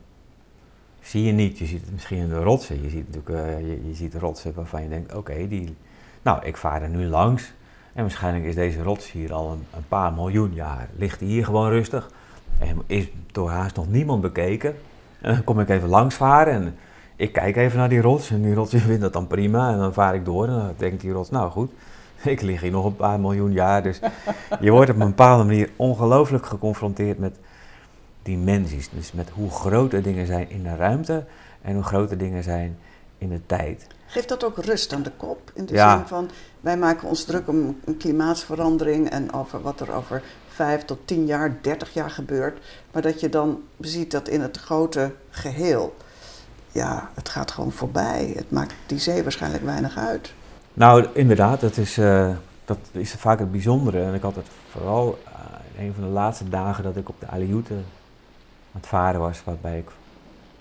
zie 1.01 1.25
je 1.25 1.33
niet. 1.33 1.59
Je 1.59 1.67
ziet 1.67 1.81
het 1.81 1.93
misschien 1.93 2.19
in 2.19 2.29
de 2.29 2.43
rotsen. 2.43 2.83
Je 2.83 2.91
ziet 2.91 3.15
natuurlijk 3.15 3.61
uh, 3.61 3.61
je, 3.89 3.95
ziet 3.95 4.15
rotsen 4.15 4.55
waarvan 4.55 4.83
je 4.83 4.89
denkt, 4.89 5.15
oké, 5.15 5.49
die, 5.49 5.77
nou, 6.23 6.45
ik 6.45 6.57
vaar 6.57 6.83
er 6.83 6.89
nu 6.89 7.07
langs. 7.07 7.53
En 7.93 8.03
waarschijnlijk 8.03 8.45
is 8.45 8.55
deze 8.55 8.83
rots 8.83 9.13
hier 9.13 9.33
al 9.33 9.53
een, 9.53 9.65
een, 9.77 9.89
paar 9.89 10.13
miljoen 10.13 10.55
jaar. 10.55 10.89
Ligt 10.97 11.21
hier 11.21 11.45
gewoon 11.45 11.69
rustig. 11.69 12.11
En 12.59 12.83
is 12.87 13.09
door 13.33 13.51
haast 13.51 13.77
nog 13.77 13.89
niemand 13.89 14.21
bekeken. 14.21 14.77
En 15.21 15.35
dan 15.35 15.45
kom 15.45 15.61
ik 15.61 15.69
even 15.69 15.89
langs 15.89 16.15
varen 16.15 16.53
en 16.53 16.77
ik 17.17 17.33
kijk 17.33 17.57
even 17.57 17.79
naar 17.79 17.89
die 17.89 18.01
rots. 18.01 18.31
En 18.31 18.43
die 18.43 18.55
rots 18.55 18.75
vindt 18.87 19.01
dat 19.01 19.13
dan 19.13 19.27
prima. 19.27 19.73
En 19.73 19.79
dan 19.79 19.93
vaar 19.93 20.15
ik 20.15 20.25
door 20.25 20.47
en 20.47 20.55
dan 20.55 20.75
denkt 20.77 21.01
die 21.01 21.13
rots, 21.13 21.31
nou 21.31 21.51
goed, 21.51 21.71
ik 22.23 22.41
lig 22.41 22.61
hier 22.61 22.71
nog 22.71 22.85
een 22.85 22.97
paar 22.97 23.21
miljoen 23.21 23.53
jaar. 23.53 23.83
Dus 23.83 24.01
je 24.61 24.71
wordt 24.71 24.91
op 24.91 25.01
een 25.01 25.07
bepaalde 25.07 25.45
manier 25.45 25.71
ongelooflijk 25.77 26.47
geconfronteerd 26.47 27.19
met 27.19 27.37
dimensies. 28.23 28.89
Dus 28.89 29.13
met 29.13 29.29
hoe 29.31 29.51
grote 29.51 30.01
dingen 30.01 30.27
zijn 30.27 30.51
in 30.51 30.63
de 30.63 30.77
ruimte 30.77 31.25
en 31.63 31.75
hoe 31.75 31.85
grote 31.85 32.17
dingen 32.17 32.43
zijn 32.43 32.79
in 33.19 33.29
de 33.29 33.41
tijd. 33.47 33.87
Geeft 34.07 34.29
dat 34.29 34.45
ook 34.45 34.59
rust 34.59 34.93
aan 34.93 35.03
de 35.03 35.13
kop? 35.17 35.51
In 35.55 35.67
de 35.67 35.79
zin 35.79 36.07
van, 36.07 36.31
wij 36.61 36.77
maken 36.77 37.09
ons 37.09 37.25
druk 37.25 37.49
om 37.49 37.79
een 37.85 37.97
klimaatsverandering 37.97 39.11
en 39.11 39.33
over 39.33 39.63
wat 39.63 39.81
er 39.81 39.93
over 39.93 40.23
vijf 40.49 40.85
tot 40.85 40.99
tien 41.05 41.27
jaar, 41.27 41.59
dertig 41.61 41.95
jaar 41.95 42.11
gebeurt. 42.11 42.59
Maar 42.93 43.03
dat 43.03 43.21
je 43.21 43.29
dan 43.29 43.63
ziet 43.81 44.11
dat 44.11 44.29
in 44.29 44.41
het 44.41 44.57
grote 44.57 45.13
geheel, 45.31 45.95
ja, 46.77 47.11
het 47.15 47.29
gaat 47.29 47.51
gewoon 47.51 47.73
voorbij. 47.73 48.33
Het 48.37 48.51
maakt 48.51 48.75
die 48.87 48.99
zee 48.99 49.23
waarschijnlijk 49.23 49.65
weinig 49.65 49.97
uit. 49.97 50.33
Nou, 50.75 51.07
inderdaad, 51.13 51.61
dat 51.61 51.77
is, 51.77 51.99
uh, 51.99 52.31
dat 52.65 52.79
is 52.93 53.13
vaak 53.13 53.39
het 53.39 53.53
bijzondere. 53.53 54.03
En 54.03 54.15
ik 54.15 54.23
had 54.23 54.35
het 54.35 54.47
vooral 54.71 55.19
uh, 55.27 55.85
een 55.85 55.93
van 55.95 56.05
de 56.05 56.11
laatste 56.11 56.49
dagen 56.49 56.85
dat 56.85 56.97
ik 56.97 57.09
op 57.09 57.21
de 57.21 57.29
Aleute 57.29 57.75
aan 57.75 58.81
het 58.81 58.87
varen 58.87 59.21
was, 59.21 59.45
waarbij 59.45 59.79
ik 59.79 59.89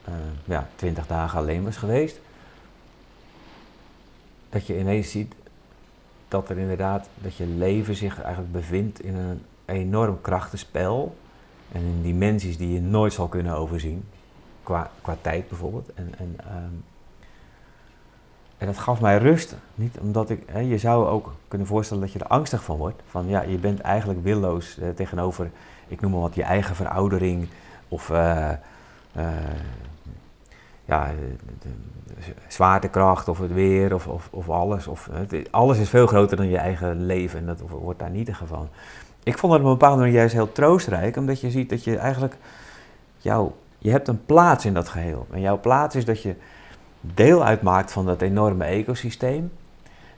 uh, 0.09 0.13
ja, 0.45 0.67
twintig 0.75 1.07
dagen 1.07 1.39
alleen 1.39 1.63
was 1.63 1.77
geweest. 1.77 2.19
Dat 4.49 4.67
je 4.67 4.79
ineens 4.79 5.11
ziet 5.11 5.33
dat 6.27 6.49
er 6.49 6.57
inderdaad, 6.57 7.07
dat 7.21 7.35
je 7.35 7.45
leven 7.45 7.95
zich 7.95 8.21
eigenlijk 8.21 8.51
bevindt 8.51 9.03
in 9.03 9.15
een 9.15 9.41
enorm 9.65 10.21
krachtenspel. 10.21 11.15
En 11.71 11.81
in 11.81 12.01
dimensies 12.01 12.57
die 12.57 12.73
je 12.73 12.81
nooit 12.81 13.13
zal 13.13 13.27
kunnen 13.27 13.55
overzien. 13.55 14.03
Qua, 14.65 14.89
qua 15.01 15.17
tijd 15.21 15.47
bijvoorbeeld. 15.47 15.93
En, 15.93 16.13
en 16.17 16.37
um, 16.55 16.83
en 18.57 18.67
dat 18.67 18.77
gaf 18.77 19.01
mij 19.01 19.17
rust. 19.17 19.55
Niet 19.75 19.97
omdat 19.99 20.29
ik, 20.29 20.43
hè, 20.45 20.59
je 20.59 20.77
zou 20.77 21.07
ook 21.07 21.33
kunnen 21.47 21.67
voorstellen 21.67 22.03
dat 22.03 22.11
je 22.11 22.19
er 22.19 22.27
angstig 22.27 22.63
van 22.63 22.77
wordt. 22.77 23.01
Van 23.07 23.27
ja, 23.27 23.41
je 23.41 23.57
bent 23.57 23.79
eigenlijk 23.79 24.23
willoos 24.23 24.77
eh, 24.77 24.89
tegenover, 24.89 25.51
ik 25.87 26.01
noem 26.01 26.11
maar 26.11 26.19
wat, 26.19 26.35
je 26.35 26.43
eigen 26.43 26.75
veroudering. 26.75 27.47
Of 27.87 28.09
uh, 28.09 28.49
uh, 29.17 29.23
ja, 30.85 31.11
de, 31.61 31.69
zwaartekracht 32.47 33.27
of 33.27 33.39
het 33.39 33.53
weer 33.53 33.93
of, 33.93 34.07
of, 34.07 34.27
of 34.31 34.49
alles. 34.49 34.87
Of, 34.87 35.09
het, 35.11 35.51
alles 35.51 35.77
is 35.77 35.89
veel 35.89 36.07
groter 36.07 36.37
dan 36.37 36.49
je 36.49 36.57
eigen 36.57 37.05
leven 37.05 37.39
en 37.39 37.45
dat 37.45 37.61
wordt 37.69 37.99
daar 37.99 38.09
niet 38.09 38.31
van. 38.45 38.69
Ik 39.23 39.37
vond 39.37 39.53
het 39.53 39.61
op 39.61 39.67
een 39.67 39.73
bepaalde 39.73 39.99
manier 39.99 40.15
juist 40.15 40.33
heel 40.33 40.51
troostrijk, 40.51 41.17
omdat 41.17 41.41
je 41.41 41.51
ziet 41.51 41.69
dat 41.69 41.83
je 41.83 41.97
eigenlijk, 41.97 42.37
jou, 43.17 43.51
je 43.85 43.91
hebt 43.91 44.07
een 44.07 44.25
plaats 44.25 44.65
in 44.65 44.73
dat 44.73 44.89
geheel. 44.89 45.27
En 45.31 45.41
jouw 45.41 45.59
plaats 45.59 45.95
is 45.95 46.05
dat 46.05 46.21
je 46.21 46.35
deel 47.01 47.43
uitmaakt 47.43 47.91
van 47.91 48.05
dat 48.05 48.21
enorme 48.21 48.63
ecosysteem. 48.63 49.51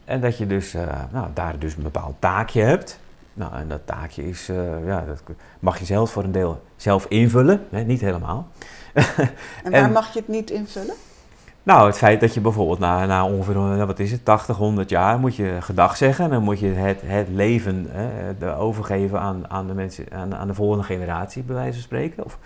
En 0.06 0.22
dat 0.22 0.38
je 0.38 0.48
dus 0.48 0.76
uh, 0.76 0.82
nou, 1.12 1.28
daar 1.34 1.60
dus 1.60 1.76
een 1.76 1.84
bepaald 1.84 2.16
taakje 2.20 2.62
hebt. 2.62 3.00
Nou, 3.34 3.54
en 3.54 3.68
dat 3.68 3.82
taakje 3.86 4.30
is, 4.30 4.50
uh, 4.50 4.86
ja, 4.86 5.04
dat 5.08 5.22
mag 5.60 5.80
je 5.80 5.86
zelf 5.86 6.12
voor 6.12 6.24
een 6.24 6.32
deel 6.32 6.62
zelf 6.76 7.06
invullen, 7.06 7.66
hè, 7.70 7.84
niet 7.84 8.02
helemaal. 8.02 8.48
en 9.64 9.72
waar 9.72 9.92
mag 9.92 10.14
je 10.14 10.20
het 10.20 10.28
niet 10.28 10.50
invullen? 10.50 10.96
Nou, 11.64 11.88
het 11.88 11.98
feit 11.98 12.20
dat 12.20 12.34
je 12.34 12.42
bijvoorbeeld 12.42 12.80
na, 12.80 13.06
na 13.06 13.26
ongeveer, 13.26 13.56
nou, 13.56 13.86
wat 13.86 14.00
is 14.00 14.12
het, 14.12 14.26
80, 14.26 14.58
100 14.58 14.90
jaar 14.90 15.20
moet 15.20 15.36
je 15.36 15.58
gedag 15.60 15.98
zeggen. 15.98 16.26
En 16.26 16.32
dan 16.32 16.44
moet 16.44 16.60
je 16.60 16.68
het, 16.68 17.02
het 17.06 17.28
leven 17.30 17.88
hè, 17.90 18.56
overgeven 18.56 19.20
aan, 19.20 19.50
aan, 19.50 19.68
de 19.68 19.74
mensen, 19.74 20.06
aan, 20.12 20.36
aan 20.36 20.48
de 20.48 20.54
volgende 20.54 20.84
generatie, 20.84 21.44
bij 21.44 21.56
wijze 21.56 21.74
van 21.74 21.82
spreken. 21.82 22.26
Of, 22.26 22.38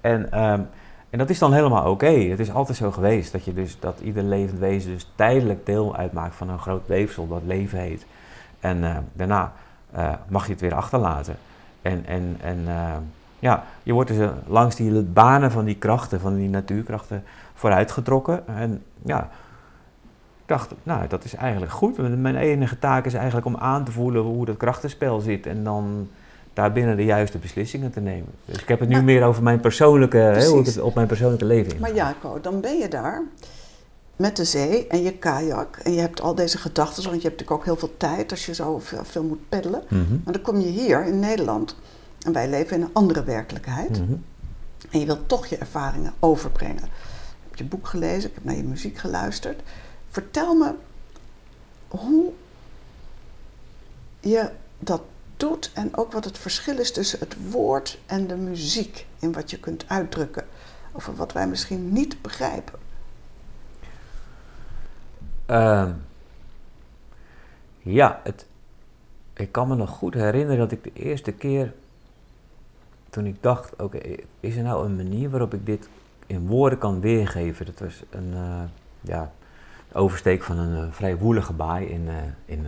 en 0.00 0.42
um, 0.42 0.68
en 1.10 1.18
dat 1.18 1.30
is 1.30 1.38
dan 1.38 1.52
helemaal 1.52 1.90
oké. 1.90 2.06
Het 2.06 2.38
is 2.38 2.52
altijd 2.52 2.76
zo 2.76 2.90
geweest 2.90 3.32
dat, 3.32 3.44
je 3.44 3.54
dus, 3.54 3.80
dat 3.80 4.00
ieder 4.00 4.22
levend 4.22 4.58
wezen 4.58 4.92
dus 4.92 5.10
tijdelijk 5.14 5.66
deel 5.66 5.96
uitmaakt 5.96 6.34
van 6.34 6.48
een 6.48 6.58
groot 6.58 6.86
weefsel 6.86 7.28
dat 7.28 7.42
leven 7.44 7.78
heet. 7.78 8.06
En 8.60 8.78
uh, 8.78 8.96
daarna 9.12 9.52
uh, 9.96 10.12
mag 10.28 10.46
je 10.46 10.52
het 10.52 10.60
weer 10.60 10.74
achterlaten. 10.74 11.36
En, 11.82 12.06
en, 12.06 12.36
en 12.42 12.58
uh, 12.66 12.92
ja, 13.38 13.64
je 13.82 13.92
wordt 13.92 14.10
dus 14.10 14.28
langs 14.46 14.76
die 14.76 15.02
banen 15.02 15.50
van 15.50 15.64
die 15.64 15.76
krachten, 15.76 16.20
van 16.20 16.34
die 16.34 16.48
natuurkrachten, 16.48 17.24
vooruitgetrokken. 17.54 18.48
En 18.48 18.82
ja, 19.04 19.20
ik 20.40 20.46
dacht, 20.46 20.74
nou, 20.82 21.06
dat 21.06 21.24
is 21.24 21.34
eigenlijk 21.34 21.72
goed. 21.72 22.18
Mijn 22.18 22.36
enige 22.36 22.78
taak 22.78 23.06
is 23.06 23.14
eigenlijk 23.14 23.46
om 23.46 23.56
aan 23.56 23.84
te 23.84 23.92
voelen 23.92 24.22
hoe 24.22 24.44
dat 24.44 24.56
krachtenspel 24.56 25.20
zit. 25.20 25.46
En 25.46 25.64
dan 25.64 26.08
daarbinnen 26.52 26.96
de 26.96 27.04
juiste 27.04 27.38
beslissingen 27.38 27.90
te 27.90 28.00
nemen. 28.00 28.28
Dus 28.44 28.62
ik 28.62 28.68
heb 28.68 28.80
het 28.80 28.88
nu 28.88 29.02
meer 29.02 29.24
over 29.24 29.42
mijn 29.42 29.60
persoonlijke, 29.60 30.16
hè, 30.16 30.46
hoe 30.46 30.60
ik 30.60 30.66
het 30.66 30.80
op 30.80 30.94
mijn 30.94 31.06
persoonlijke 31.06 31.44
leven 31.44 31.74
in. 31.74 31.80
Maar 31.80 31.94
Jaco, 31.94 32.40
dan 32.40 32.60
ben 32.60 32.78
je 32.78 32.88
daar 32.88 33.22
met 34.16 34.36
de 34.36 34.44
zee 34.44 34.86
en 34.86 35.02
je 35.02 35.12
kajak 35.12 35.76
en 35.76 35.92
je 35.92 36.00
hebt 36.00 36.20
al 36.20 36.34
deze 36.34 36.58
gedachten, 36.58 37.02
want 37.02 37.22
je 37.22 37.28
hebt 37.28 37.40
natuurlijk 37.40 37.50
ook 37.50 37.64
heel 37.64 37.76
veel 37.76 37.96
tijd 37.96 38.30
als 38.30 38.46
je 38.46 38.54
zo 38.54 38.80
veel, 39.02 39.22
moet 39.22 39.48
peddelen. 39.48 39.82
Mm 39.88 40.20
Maar 40.24 40.32
dan 40.32 40.42
kom 40.42 40.60
je 40.60 40.68
hier 40.68 41.06
in 41.06 41.18
Nederland 41.18 41.76
en 42.22 42.32
wij 42.32 42.48
leven 42.48 42.76
in 42.76 42.82
een 42.82 42.90
andere 42.92 43.24
werkelijkheid. 43.24 43.90
Mhm. 43.90 44.12
En 44.90 45.00
je 45.00 45.06
wilt 45.06 45.28
toch 45.28 45.46
je 45.46 45.56
ervaringen 45.56 46.12
overbrengen. 46.18 46.84
Ik 46.84 47.48
heb 47.48 47.58
je 47.58 47.64
boek 47.64 47.86
gelezen, 47.86 48.28
ik 48.28 48.34
heb 48.34 48.44
naar 48.44 48.56
je 48.56 48.62
muziek 48.62 48.98
geluisterd. 48.98 49.60
Vertel 50.08 50.54
me 50.54 50.74
hoe 51.88 52.30
je 54.20 54.50
dat 54.78 55.02
doet 55.40 55.70
en 55.74 55.96
ook 55.96 56.12
wat 56.12 56.24
het 56.24 56.38
verschil 56.38 56.78
is 56.78 56.92
tussen 56.92 57.18
het 57.18 57.36
woord 57.50 57.98
en 58.06 58.26
de 58.26 58.36
muziek 58.36 59.06
in 59.18 59.32
wat 59.32 59.50
je 59.50 59.58
kunt 59.58 59.84
uitdrukken 59.88 60.44
over 60.92 61.14
wat 61.14 61.32
wij 61.32 61.46
misschien 61.46 61.92
niet 61.92 62.22
begrijpen. 62.22 62.78
Uh, 65.50 65.90
ja, 67.78 68.20
het, 68.24 68.46
ik 69.32 69.52
kan 69.52 69.68
me 69.68 69.74
nog 69.74 69.90
goed 69.90 70.14
herinneren 70.14 70.58
dat 70.58 70.72
ik 70.72 70.84
de 70.84 70.92
eerste 70.92 71.32
keer 71.32 71.72
toen 73.10 73.26
ik 73.26 73.42
dacht, 73.42 73.82
oké, 73.82 73.98
is 74.40 74.56
er 74.56 74.62
nou 74.62 74.84
een 74.84 74.96
manier 74.96 75.30
waarop 75.30 75.54
ik 75.54 75.66
dit 75.66 75.88
in 76.26 76.46
woorden 76.46 76.78
kan 76.78 77.00
weergeven? 77.00 77.66
Dat 77.66 77.78
was 77.78 78.02
een 78.10 78.30
uh, 78.32 78.62
ja, 79.00 79.32
oversteek 79.92 80.42
van 80.42 80.58
een 80.58 80.86
uh, 80.86 80.92
vrij 80.92 81.16
woelige 81.16 81.52
baai 81.52 81.86
in, 81.86 82.06
uh, 82.06 82.14
in 82.44 82.66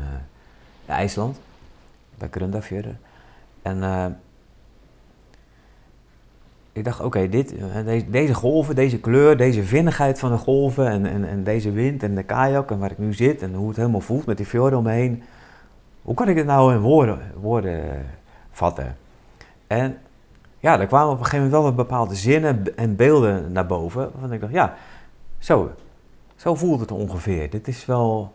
IJsland 0.87 1.39
bij 2.19 2.29
Grundafjörður. 2.31 2.97
En 3.63 3.77
uh, 3.77 4.07
ik 6.73 6.85
dacht, 6.85 7.01
oké, 7.01 7.29
dit, 7.29 7.55
deze, 7.85 8.11
deze, 8.11 8.35
golven, 8.35 8.75
deze 8.75 9.01
kleur, 9.01 9.37
deze 9.37 9.63
vinnigheid 9.63 10.19
van 10.19 10.31
de 10.31 10.39
golven 10.39 10.89
en, 10.89 11.07
en, 11.07 11.29
en, 11.29 11.45
deze 11.45 11.71
wind 11.71 12.03
en 12.03 12.15
de 12.15 12.23
kajak 12.23 12.71
en 12.71 12.79
waar 12.79 12.91
ik 12.91 12.99
nu 12.99 13.15
zit 13.15 13.43
en 13.43 13.55
hoe 13.55 13.69
het 13.69 13.77
helemaal 13.77 14.01
voelt 14.01 14.27
met 14.27 14.37
die 14.37 14.47
fjorden 14.47 14.79
omheen. 14.79 15.23
Hoe 16.03 16.15
kan 16.15 16.29
ik 16.29 16.35
dit 16.35 16.47
nou 16.47 16.75
in 16.75 16.81
woorden, 16.81 17.19
woorden 17.41 18.07
vatten? 18.51 18.97
En 19.67 19.99
ja, 20.59 20.81
er 20.81 20.87
kwamen 20.87 21.13
op 21.13 21.19
een 21.19 21.25
gegeven 21.25 21.47
moment 21.47 21.65
wel 21.65 21.75
bepaalde 21.75 22.15
zinnen 22.15 22.77
en 22.77 22.97
beelden 22.97 23.53
naar 23.53 23.67
boven. 23.67 24.11
Waarvan 24.13 24.33
ik 24.33 24.41
dacht, 24.41 24.53
ja, 24.53 24.75
zo, 25.39 25.71
zo 26.37 26.55
voelt 26.55 26.81
het 26.81 26.91
ongeveer. 26.91 27.51
Dit 27.51 27.69
is 27.69 27.87
wel 27.87 28.33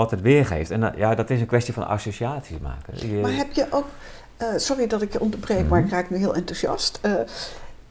wat 0.00 0.10
het 0.10 0.20
weergeeft. 0.20 0.70
En 0.70 0.92
ja, 0.96 1.14
dat 1.14 1.30
is 1.30 1.40
een 1.40 1.46
kwestie 1.46 1.74
van 1.74 1.86
associaties 1.86 2.58
maken. 2.58 3.08
Je... 3.08 3.20
Maar 3.20 3.36
heb 3.36 3.52
je 3.52 3.66
ook, 3.70 3.86
uh, 4.38 4.48
sorry 4.56 4.86
dat 4.86 5.02
ik 5.02 5.12
je 5.12 5.20
onderbreek, 5.20 5.56
mm 5.56 5.62
-hmm. 5.62 5.72
maar 5.72 5.84
ik 5.84 5.90
raak 5.90 6.10
nu 6.10 6.16
heel 6.16 6.34
enthousiast. 6.34 6.98
Uh, 7.02 7.12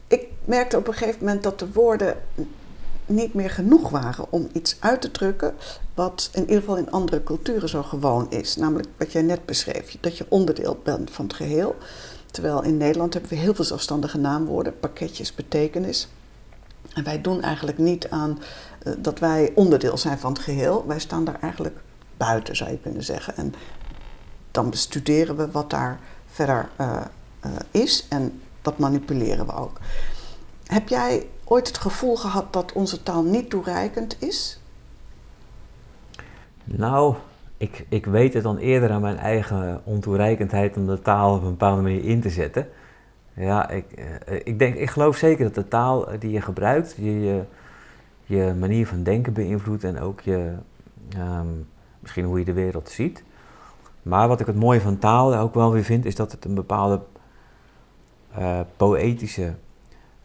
ik 0.06 0.26
merkte 0.44 0.76
op 0.76 0.86
een 0.86 0.94
gegeven 0.94 1.24
moment 1.24 1.42
dat 1.42 1.58
de 1.58 1.72
woorden 1.72 2.16
niet 3.06 3.34
meer 3.34 3.50
genoeg 3.50 3.90
waren 3.90 4.24
om 4.30 4.48
iets 4.52 4.76
uit 4.80 5.00
te 5.00 5.10
drukken 5.10 5.54
wat 5.94 6.30
in 6.32 6.40
ieder 6.40 6.56
geval 6.56 6.76
in 6.76 6.90
andere 6.90 7.22
culturen 7.22 7.68
zo 7.68 7.82
gewoon 7.82 8.30
is. 8.30 8.56
Namelijk 8.56 8.88
wat 8.96 9.12
jij 9.12 9.22
net 9.22 9.46
beschreef, 9.46 9.96
dat 10.00 10.18
je 10.18 10.26
onderdeel 10.28 10.80
bent 10.84 11.10
van 11.10 11.24
het 11.24 11.34
geheel. 11.34 11.76
Terwijl 12.30 12.62
in 12.62 12.76
Nederland 12.76 13.12
hebben 13.12 13.30
we 13.30 13.36
heel 13.36 13.54
veel 13.54 13.64
zelfstandige 13.64 14.18
naamwoorden, 14.18 14.78
pakketjes, 14.78 15.34
betekenis. 15.34 16.08
En 16.94 17.04
wij 17.04 17.20
doen 17.20 17.42
eigenlijk 17.42 17.78
niet 17.78 18.10
aan 18.10 18.38
uh, 18.82 18.92
dat 18.98 19.18
wij 19.18 19.52
onderdeel 19.54 19.98
zijn 19.98 20.18
van 20.18 20.32
het 20.32 20.42
geheel. 20.42 20.84
Wij 20.86 20.98
staan 20.98 21.24
daar 21.24 21.38
eigenlijk 21.40 21.76
buiten, 22.20 22.56
zou 22.56 22.70
je 22.70 22.78
kunnen 22.78 23.02
zeggen. 23.02 23.36
En 23.36 23.54
dan 24.50 24.70
bestuderen 24.70 25.36
we 25.36 25.50
wat 25.50 25.70
daar 25.70 25.98
verder 26.26 26.68
uh, 26.80 27.00
uh, 27.46 27.50
is 27.70 28.06
en 28.08 28.40
dat 28.62 28.78
manipuleren 28.78 29.46
we 29.46 29.52
ook. 29.52 29.80
Heb 30.66 30.88
jij 30.88 31.26
ooit 31.44 31.66
het 31.66 31.78
gevoel 31.78 32.16
gehad 32.16 32.52
dat 32.52 32.72
onze 32.72 33.02
taal 33.02 33.22
niet 33.22 33.50
toereikend 33.50 34.16
is? 34.22 34.60
Nou, 36.64 37.14
ik, 37.56 37.86
ik 37.88 38.06
weet 38.06 38.34
het 38.34 38.42
dan 38.42 38.56
eerder 38.56 38.90
aan 38.90 39.00
mijn 39.00 39.18
eigen 39.18 39.80
ontoereikendheid 39.84 40.76
om 40.76 40.86
de 40.86 41.02
taal 41.02 41.34
op 41.34 41.42
een 41.42 41.50
bepaalde 41.50 41.82
manier 41.82 42.04
in 42.04 42.20
te 42.20 42.30
zetten. 42.30 42.68
Ja, 43.34 43.68
ik, 43.68 43.92
eh, 43.92 44.36
ik, 44.44 44.58
denk, 44.58 44.74
ik 44.74 44.90
geloof 44.90 45.16
zeker 45.16 45.44
dat 45.44 45.54
de 45.54 45.68
taal 45.68 46.08
die 46.18 46.30
je 46.30 46.40
gebruikt, 46.40 46.94
je, 46.96 47.20
je, 47.20 47.44
je 48.24 48.54
manier 48.58 48.86
van 48.86 49.02
denken 49.02 49.32
beïnvloedt 49.32 49.84
en 49.84 50.00
ook 50.00 50.20
je, 50.20 50.52
ehm, 51.16 51.46
misschien 52.10 52.30
hoe 52.30 52.38
je 52.38 52.44
de 52.44 52.62
wereld 52.62 52.88
ziet. 52.90 53.22
Maar 54.02 54.28
wat 54.28 54.40
ik 54.40 54.46
het 54.46 54.56
mooie 54.56 54.80
van 54.80 54.98
taal 54.98 55.34
ook 55.36 55.54
wel 55.54 55.72
weer 55.72 55.84
vind, 55.84 56.04
is 56.04 56.14
dat 56.14 56.32
het 56.32 56.44
een 56.44 56.54
bepaalde 56.54 57.00
uh, 58.38 58.60
poëtische 58.76 59.42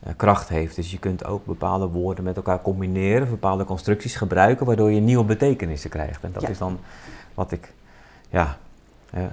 uh, 0.07 0.13
kracht 0.15 0.49
heeft. 0.49 0.75
Dus 0.75 0.91
je 0.91 0.99
kunt 0.99 1.25
ook 1.25 1.45
bepaalde 1.45 1.87
woorden 1.87 2.23
met 2.23 2.35
elkaar 2.35 2.61
combineren, 2.61 3.29
bepaalde 3.29 3.63
constructies 3.65 4.15
gebruiken, 4.15 4.65
waardoor 4.65 4.91
je 4.91 4.99
nieuwe 4.99 5.23
betekenissen 5.25 5.89
krijgt. 5.89 6.23
En 6.23 6.31
dat 6.31 6.41
Ja. 6.41 6.47
is 6.47 6.57
dan 6.57 6.79
wat 7.33 7.51
ik, 7.51 7.73
ja, 8.29 8.57
eh, 9.11 9.23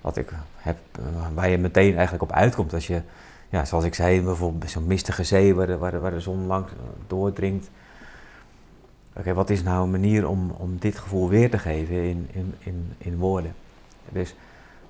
wat 0.00 0.16
ik 0.16 0.32
heb, 0.56 0.76
eh, 0.98 1.04
waar 1.34 1.48
je 1.48 1.58
meteen 1.58 1.92
eigenlijk 1.94 2.22
op 2.22 2.32
uitkomt 2.32 2.74
als 2.74 2.86
je, 2.86 3.02
ja, 3.48 3.64
zoals 3.64 3.84
ik 3.84 3.94
zei, 3.94 4.22
bijvoorbeeld 4.22 4.60
bij 4.60 4.68
zo'n 4.68 4.86
mistige 4.86 5.24
zee 5.24 5.54
waar 5.54 5.66
de, 5.66 5.78
waar 5.78 5.90
de, 5.90 5.98
waar 5.98 6.10
de 6.10 6.20
zon 6.20 6.46
langs 6.46 6.72
eh, 6.72 6.78
doordringt. 7.06 7.70
Oké, 9.18 9.34
wat 9.34 9.50
is 9.50 9.62
nou 9.62 9.82
een 9.82 9.90
manier 9.90 10.28
om, 10.28 10.50
om 10.50 10.78
dit 10.78 10.98
gevoel 10.98 11.28
weer 11.28 11.50
te 11.50 11.58
geven 11.58 11.94
in, 11.94 12.28
in, 12.32 12.54
in, 12.58 12.92
in 12.98 13.16
woorden? 13.18 13.54
Dus 14.08 14.34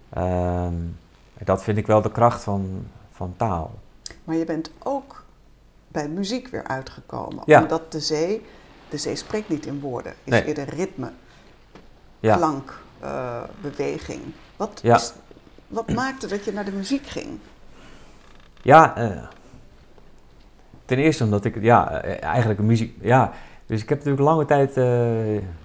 ehm, 0.09 0.75
dat 1.45 1.63
vind 1.63 1.79
ik 1.79 1.87
wel 1.87 2.03
de 2.03 2.11
kracht 2.13 2.43
van, 2.43 2.87
van 3.13 3.35
taal. 3.37 3.71
Maar 4.25 4.37
je 4.37 4.45
bent 4.45 4.71
ook 4.83 5.25
bij 5.89 6.09
muziek 6.09 6.49
weer 6.49 6.65
uitgekomen. 6.65 7.43
Ja. 7.47 7.63
Omdat 7.63 7.93
de 7.93 8.01
zee, 8.01 8.43
de 8.89 8.97
zee 8.99 9.17
spreekt 9.17 9.49
niet 9.49 9.67
in 9.67 9.81
woorden, 9.81 10.13
is 10.25 10.31
Nee. 10.33 10.45
eerder 10.45 10.69
ritme, 10.75 11.11
Ja. 12.21 12.37
klank, 12.37 12.81
eh, 13.01 13.43
beweging. 13.61 14.21
Wat, 14.57 14.81
Ja. 14.83 14.95
is- 14.97 15.13
wat 15.67 15.93
maakte 15.93 16.27
dat 16.27 16.45
je 16.45 16.53
naar 16.53 16.65
de 16.65 16.73
muziek 16.73 17.07
ging? 17.07 17.39
Ja, 18.63 18.97
eh, 18.97 19.23
ten 20.85 20.99
eerste 20.99 21.25
omdat 21.25 21.45
ik, 21.45 21.63
ja, 21.63 22.01
eh, 22.03 22.23
eigenlijk 22.29 22.61
muziek, 22.61 22.97
ja. 23.01 23.33
Dus 23.67 23.83
ik 23.83 23.89
heb 23.89 23.99
natuurlijk 23.99 24.29
lange 24.29 24.45
tijd, 24.45 24.77
eh, 24.77 24.85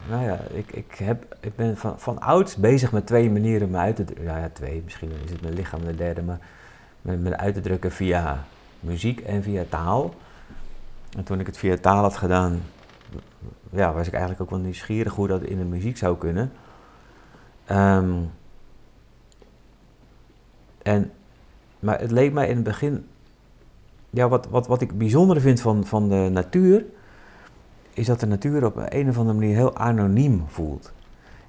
nou 0.10 0.24
ja, 0.24 0.40
ik, 0.54 0.72
ik, 0.72 0.94
heb, 0.94 1.36
ik 1.40 1.56
ben 1.56 1.78
van, 1.78 2.00
van 2.00 2.20
ouds 2.20 2.56
bezig 2.56 2.92
met 2.92 3.06
twee 3.06 3.32
manieren 3.32 3.70
me 3.70 3.78
uit 3.78 3.96
te 3.96 4.04
drukken. 4.04 4.26
Ja, 4.26 4.38
ja, 4.38 4.50
twee, 4.54 4.82
misschien 4.84 5.12
is 5.24 5.32
het 5.32 5.42
mijn 5.42 5.54
lichaam 5.54 5.84
de 5.84 5.96
derde, 5.96 6.22
maar 6.22 6.40
me, 7.02 7.18
me 7.18 7.38
uit 7.38 7.54
te 7.54 7.62
drukken 7.62 7.92
via 7.92 8.46
muziek 8.80 9.20
en 9.20 9.44
via 9.44 9.64
taal. 9.70 10.14
En 11.18 11.24
toen 11.24 11.40
ik 11.40 11.46
het 11.46 11.58
via 11.58 11.78
taal 11.78 12.02
had 12.02 12.18
gedaan, 12.18 12.62
ja, 13.70 13.94
was 13.94 14.08
ik 14.08 14.14
eigenlijk 14.14 14.42
ook 14.42 14.50
wel 14.50 14.60
nieuwsgierig 14.60 15.14
hoe 15.14 15.28
dat 15.28 15.42
in 15.42 15.58
de 15.58 15.64
muziek 15.64 15.98
zou 15.98 16.18
kunnen. 16.18 16.52
Ehm, 17.66 18.14
en, 20.82 21.12
maar 21.80 22.00
het 22.00 22.12
leek 22.12 22.34
mij 22.34 22.48
in 22.48 22.56
het 22.56 22.64
begin, 22.64 23.08
ja, 24.10 24.28
wat, 24.28 24.48
wat, 24.50 24.68
wat 24.68 24.82
ik 24.82 24.98
bijzonder 24.98 25.42
vind 25.42 25.62
van, 25.62 25.86
van 25.86 26.10
de 26.10 26.30
natuur, 26.32 26.86
is 27.94 28.06
dat 28.06 28.20
de 28.20 28.28
natuur 28.28 28.66
op 28.66 28.86
een 28.90 29.10
of 29.10 29.18
andere 29.18 29.40
manier 29.40 29.56
heel 29.56 29.78
anoniem 29.78 30.44
voelt. 30.48 30.92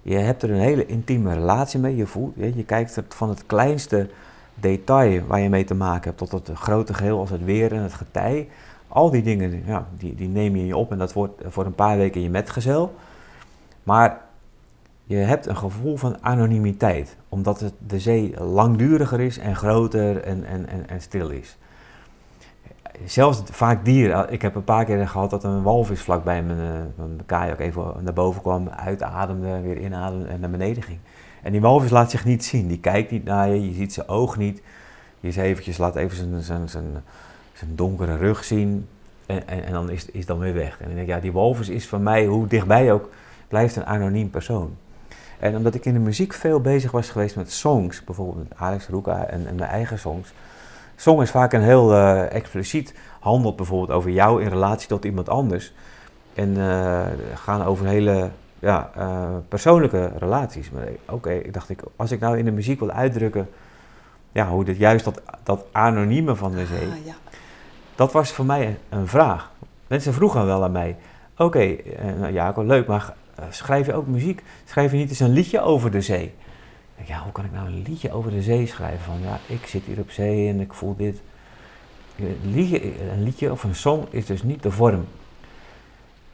Je 0.03 0.17
hebt 0.17 0.43
er 0.43 0.51
een 0.51 0.61
hele 0.61 0.87
intieme 0.87 1.35
relatie 1.35 1.81
mee. 1.81 1.97
Je, 1.97 2.07
voelt, 2.07 2.33
je, 2.37 2.57
je 2.57 2.65
kijkt 2.65 3.03
van 3.09 3.29
het 3.29 3.47
kleinste 3.47 4.09
detail 4.55 5.27
waar 5.27 5.41
je 5.41 5.49
mee 5.49 5.65
te 5.65 5.75
maken 5.75 6.05
hebt, 6.05 6.19
tot 6.19 6.33
het 6.33 6.59
grote 6.59 6.95
geheel 6.95 7.19
als 7.19 7.31
het 7.31 7.45
weer 7.45 7.73
en 7.73 7.83
het 7.83 7.95
getij. 7.95 8.49
Al 8.89 9.11
die 9.11 9.23
dingen, 9.23 9.63
ja, 9.67 9.87
die, 9.99 10.15
die 10.15 10.29
neem 10.29 10.55
je 10.55 10.61
in 10.61 10.67
je 10.67 10.77
op 10.77 10.93
en 10.93 10.99
dat 10.99 11.13
wordt 11.13 11.43
voor 11.47 11.67
een 11.67 11.75
paar 11.75 11.97
weken 11.97 12.21
je 12.21 12.31
metgezel. 12.31 12.95
Maar 13.83 14.21
je 15.05 15.17
hebt 15.17 15.47
een 15.47 15.57
gevoel 15.57 15.97
van 15.97 16.17
anonimiteit, 16.21 17.17
omdat 17.29 17.61
het, 17.61 17.73
de 17.87 18.01
zee 18.01 18.35
langduriger 18.41 19.21
is 19.21 19.39
en 19.39 19.57
groter 19.57 20.23
en, 20.23 20.45
en, 20.45 20.69
en, 20.69 20.89
en 20.89 21.01
stil 21.01 21.29
is. 21.29 21.57
Zelfs 23.05 23.43
vaak 23.45 23.85
dieren. 23.85 24.33
Ik 24.33 24.43
heb 24.43 24.55
een 24.55 24.65
paar 24.65 24.85
keer 24.85 25.09
gehad 25.09 25.31
dat 25.31 25.45
een 25.45 25.63
walvis 25.63 26.01
vlakbij 26.01 26.43
mijn, 26.43 26.59
eh, 26.59 26.65
mijn 26.95 27.21
kajak 27.27 27.59
even 27.59 27.93
naar 28.01 28.13
boven 28.13 28.43
kwam, 28.43 28.69
uitademde, 28.69 29.61
weer 29.61 29.79
inademde 29.79 30.27
en 30.27 30.41
naar 30.41 30.51
beneden 30.51 30.83
ging. 30.83 30.99
En 31.43 31.53
die 31.53 31.61
walvis 31.61 31.91
laat 31.91 32.11
zich 32.11 32.25
niet 32.25 32.45
zien. 32.45 32.69
Die 32.69 32.81
kijkt 32.81 33.11
niet 33.11 33.25
naar 33.25 33.49
je, 33.49 33.69
je 33.69 33.75
ziet 33.75 33.93
zijn 33.93 34.09
oog 34.09 34.37
niet. 34.37 34.63
Je 35.21 35.27
eens 35.27 35.37
eventjes 35.37 35.79
laat 35.79 35.97
even 35.97 36.17
zijn, 36.17 36.43
zijn, 36.43 36.69
zijn, 36.69 36.85
zijn 37.53 37.77
donkere 37.77 38.17
rug 38.17 38.45
zien 38.45 38.89
en, 39.27 39.47
en, 39.47 39.73
dan 39.73 39.91
is, 39.91 40.07
is 40.07 40.27
dan 40.27 40.39
weer 40.39 40.55
weg. 40.55 40.79
En 40.81 40.87
dan 40.87 40.95
denk 40.95 41.09
ik, 41.09 41.15
ja, 41.15 41.21
die 41.21 41.33
walvis 41.33 41.69
is 41.69 41.89
voor 41.89 42.01
mij, 42.01 42.25
hoe 42.25 42.47
dichtbij 42.47 42.93
ook, 42.93 43.11
blijft 43.49 43.77
een 43.77 43.87
anoniem 43.87 44.31
persoon. 44.31 44.77
En 45.39 45.57
omdat 45.57 45.75
ik 45.75 45.85
in 45.85 45.93
de 45.93 45.99
muziek 45.99 46.33
veel 46.33 46.61
bezig 46.61 46.91
was 46.91 47.11
geweest 47.11 47.37
met 47.37 47.53
songs, 47.53 48.05
bijvoorbeeld 48.05 48.49
met 48.49 48.59
Alex 48.59 48.89
Roeka 48.89 49.25
en, 49.25 49.47
en 49.47 49.55
mijn 49.55 49.71
eigen 49.71 49.99
songs. 49.99 50.33
Song 51.03 51.21
is 51.23 51.31
vaak 51.31 51.53
een 51.53 51.63
heel 51.63 51.95
eh, 51.95 52.33
expliciet, 52.33 52.95
handelt 53.21 53.57
bijvoorbeeld 53.57 53.91
over 53.91 54.11
jou 54.11 54.43
in 54.43 54.49
relatie 54.49 54.89
tot 54.89 55.05
iemand 55.05 55.29
anders. 55.29 55.73
En 56.35 56.57
eh, 56.57 57.07
gaan 57.35 57.65
over 57.65 57.87
hele 57.87 58.31
ja, 58.59 58.91
eh, 58.97 59.29
persoonlijke 59.49 60.13
relaties. 60.19 60.71
Maar 60.71 60.89
oké, 61.09 61.31
ik 61.31 61.53
dacht 61.53 61.69
ik, 61.69 61.81
als 61.97 62.11
ik 62.11 62.21
nou 62.21 62.39
in 62.39 62.45
de 62.45 62.51
muziek 62.51 62.79
wil 62.81 62.91
uitdrukken, 62.91 63.49
ja, 64.33 64.49
hoe 64.49 64.65
dit 64.65 64.77
juist 64.77 65.05
dat, 65.05 65.23
dat 65.43 65.65
anonieme 65.73 66.37
van 66.37 66.53
de 66.53 66.67
zee, 66.67 66.89
Ah, 66.89 67.07
ja. 67.07 67.15
dat 67.95 68.13
was 68.13 68.33
voor 68.33 68.47
mij 68.47 68.67
een, 68.67 68.77
een 68.89 69.09
vraag. 69.09 69.51
Mensen 69.87 70.15
vroegen 70.15 70.47
wel 70.47 70.65
aan 70.65 70.73
mij, 70.73 70.97
oké, 71.37 71.59
eh, 71.59 72.05
nou, 72.19 72.33
Jacob, 72.33 72.67
leuk, 72.67 72.87
maar 72.87 73.15
schrijf 73.51 73.87
je 73.87 73.95
ook 73.95 74.07
muziek? 74.07 74.43
Schrijf 74.65 74.91
je 74.91 74.97
niet 74.97 75.09
eens 75.09 75.21
een 75.21 75.33
liedje 75.33 75.61
over 75.61 75.91
de 75.91 76.01
zee? 76.01 76.35
Ik 76.97 77.07
denk, 77.07 77.09
ja, 77.09 77.23
hoe 77.23 77.33
kan 77.33 77.45
ik 77.45 77.53
nou 77.53 77.67
een 77.67 77.83
liedje 77.83 78.13
over 78.13 78.31
de 78.31 78.43
zee 78.43 78.67
schrijven? 78.67 79.05
Van 79.05 79.21
ja, 79.23 79.39
ik 79.47 79.67
zit 79.67 79.85
hier 79.85 79.99
op 79.99 80.11
zee 80.11 80.49
en 80.49 80.61
ik 80.61 80.73
voel 80.73 80.97
dit. 80.97 81.21
Een 82.19 82.39
liedje, 82.43 83.11
een 83.11 83.23
liedje 83.23 83.51
of 83.53 83.63
een 83.65 83.75
song 83.75 84.07
is 84.11 84.27
dus 84.27 84.43
niet 84.43 84.63
de 84.63 84.71
vorm. 84.71 85.05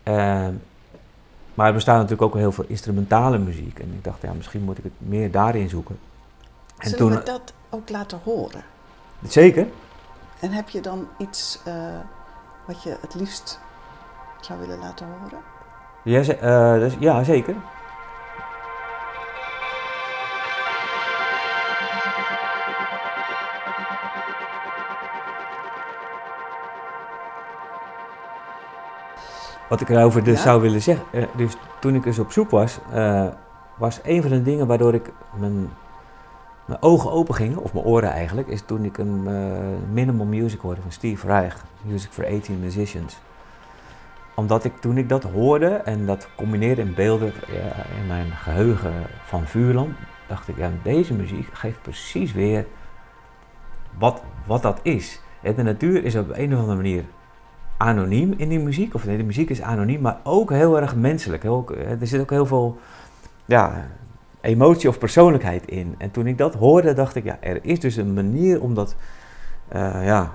Ehm, 0.03 0.53
maar 1.55 1.66
er 1.66 1.73
bestaat 1.73 1.94
natuurlijk 1.97 2.23
ook 2.23 2.35
heel 2.35 2.53
veel 2.53 2.64
instrumentale 2.68 3.38
muziek. 3.38 3.79
En 3.79 3.92
ik 3.94 4.05
dacht, 4.05 4.23
ja, 4.23 4.33
misschien 4.33 4.62
moet 4.62 4.79
ik 4.79 4.85
het 4.85 4.92
meer 4.99 5.31
daarin 5.31 5.68
zoeken. 5.68 5.99
En 6.79 6.90
Zullen 6.90 6.99
toen, 6.99 7.18
we 7.18 7.23
dat 7.25 7.53
ook 7.71 7.88
laten 7.90 8.21
horen? 8.25 8.62
zeker, 9.29 9.66
En 10.40 10.51
heb 10.51 10.68
je 10.68 10.81
dan 10.81 11.09
iets 11.18 11.59
eh, 11.64 11.75
wat 12.66 12.83
je 12.83 12.97
het 13.01 13.14
liefst 13.14 13.61
zou 14.40 14.61
willen 14.61 14.79
laten 14.79 15.07
horen? 15.07 15.38
ja, 16.03 16.21
eh, 16.21 16.81
dus, 16.81 16.92
ja, 17.01 17.23
zeker. 17.25 17.55
Wat 29.68 29.81
ik 29.81 29.88
erover 29.88 30.24
dus 30.24 30.37
Ja? 30.37 30.42
zou 30.42 30.61
willen 30.61 30.83
zeggen, 30.83 31.07
eh, 31.12 31.24
dus 31.37 31.57
toen 31.81 31.94
ik 31.94 32.02
dus 32.02 32.18
op 32.18 32.33
zoek 32.33 32.50
was, 32.50 32.78
eh, 32.92 33.26
was 33.76 34.00
een 34.02 34.22
van 34.22 34.31
de 34.31 34.42
dingen 34.42 34.66
waardoor 34.66 34.94
ik 34.94 35.12
mijn, 35.38 35.70
mijn 36.64 36.83
ogen 36.83 37.11
open 37.11 37.35
gingen, 37.35 37.59
of 37.59 37.72
mijn 37.72 37.85
oren 37.85 38.11
eigenlijk, 38.11 38.48
is 38.48 38.62
toen 38.62 38.85
ik 38.85 38.98
een 38.98 39.22
eh, 39.26 39.92
minimal 39.92 40.26
music 40.26 40.61
hoorde 40.61 40.81
van 40.81 40.92
Steve 40.92 41.26
Reich, 41.26 41.64
Music 41.83 42.11
for 42.11 42.26
18 42.26 42.61
Musicians. 42.61 43.18
Omdat 44.35 44.64
ik 44.64 44.76
toen 44.81 44.98
ik 44.98 45.09
dat 45.09 45.22
hoorde 45.22 45.68
en 45.68 46.07
dat 46.07 46.28
combineerde 46.37 46.83
in 46.83 46.94
beelden 46.94 47.33
ja, 47.46 47.85
in 48.00 48.07
mijn 48.07 48.31
geheugen 48.31 48.92
van 49.24 49.46
Vuurland, 49.46 49.96
dacht 50.26 50.48
ik, 50.48 50.57
ja, 50.57 50.70
deze 50.83 51.14
muziek 51.14 51.48
geeft 51.52 51.83
precies 51.83 52.33
weer 52.33 52.66
wat, 53.98 54.22
wat 54.46 54.62
dat 54.62 54.81
is. 54.83 55.20
En 55.42 55.54
de 55.54 55.62
natuur 55.62 56.04
is 56.04 56.16
op 56.16 56.31
een 56.33 56.52
of 56.54 56.59
andere 56.59 56.76
manier 56.76 57.04
anoniem 57.79 58.35
in 58.37 58.49
die 58.49 58.59
muziek. 58.59 58.95
Of 58.95 59.05
nee, 59.05 59.17
de 59.17 59.23
muziek 59.23 59.51
is 59.51 59.62
anoniem, 59.62 60.01
maar 60.01 60.21
ook 60.23 60.51
heel 60.51 60.81
erg 60.81 60.97
menselijk. 60.97 61.43
Heel, 61.43 61.67
er 62.01 62.07
zit 62.07 62.21
ook 62.21 62.31
heel 62.31 62.47
veel 62.47 62.79
ja, 63.45 63.88
emotie 64.41 64.88
of 64.88 64.99
persoonlijkheid 64.99 65.67
in. 65.67 65.95
En 65.99 66.11
toen 66.11 66.27
ik 66.27 66.38
dat 66.38 66.55
hoorde, 66.55 66.93
dacht 66.93 67.14
ik, 67.14 67.25
ja, 67.25 67.38
er 67.41 67.59
is 67.62 67.81
dus 67.81 67.97
een 67.97 68.12
manier 68.12 68.61
om 68.61 68.75
dat 68.75 68.95
eh, 69.69 70.05
ja, 70.05 70.33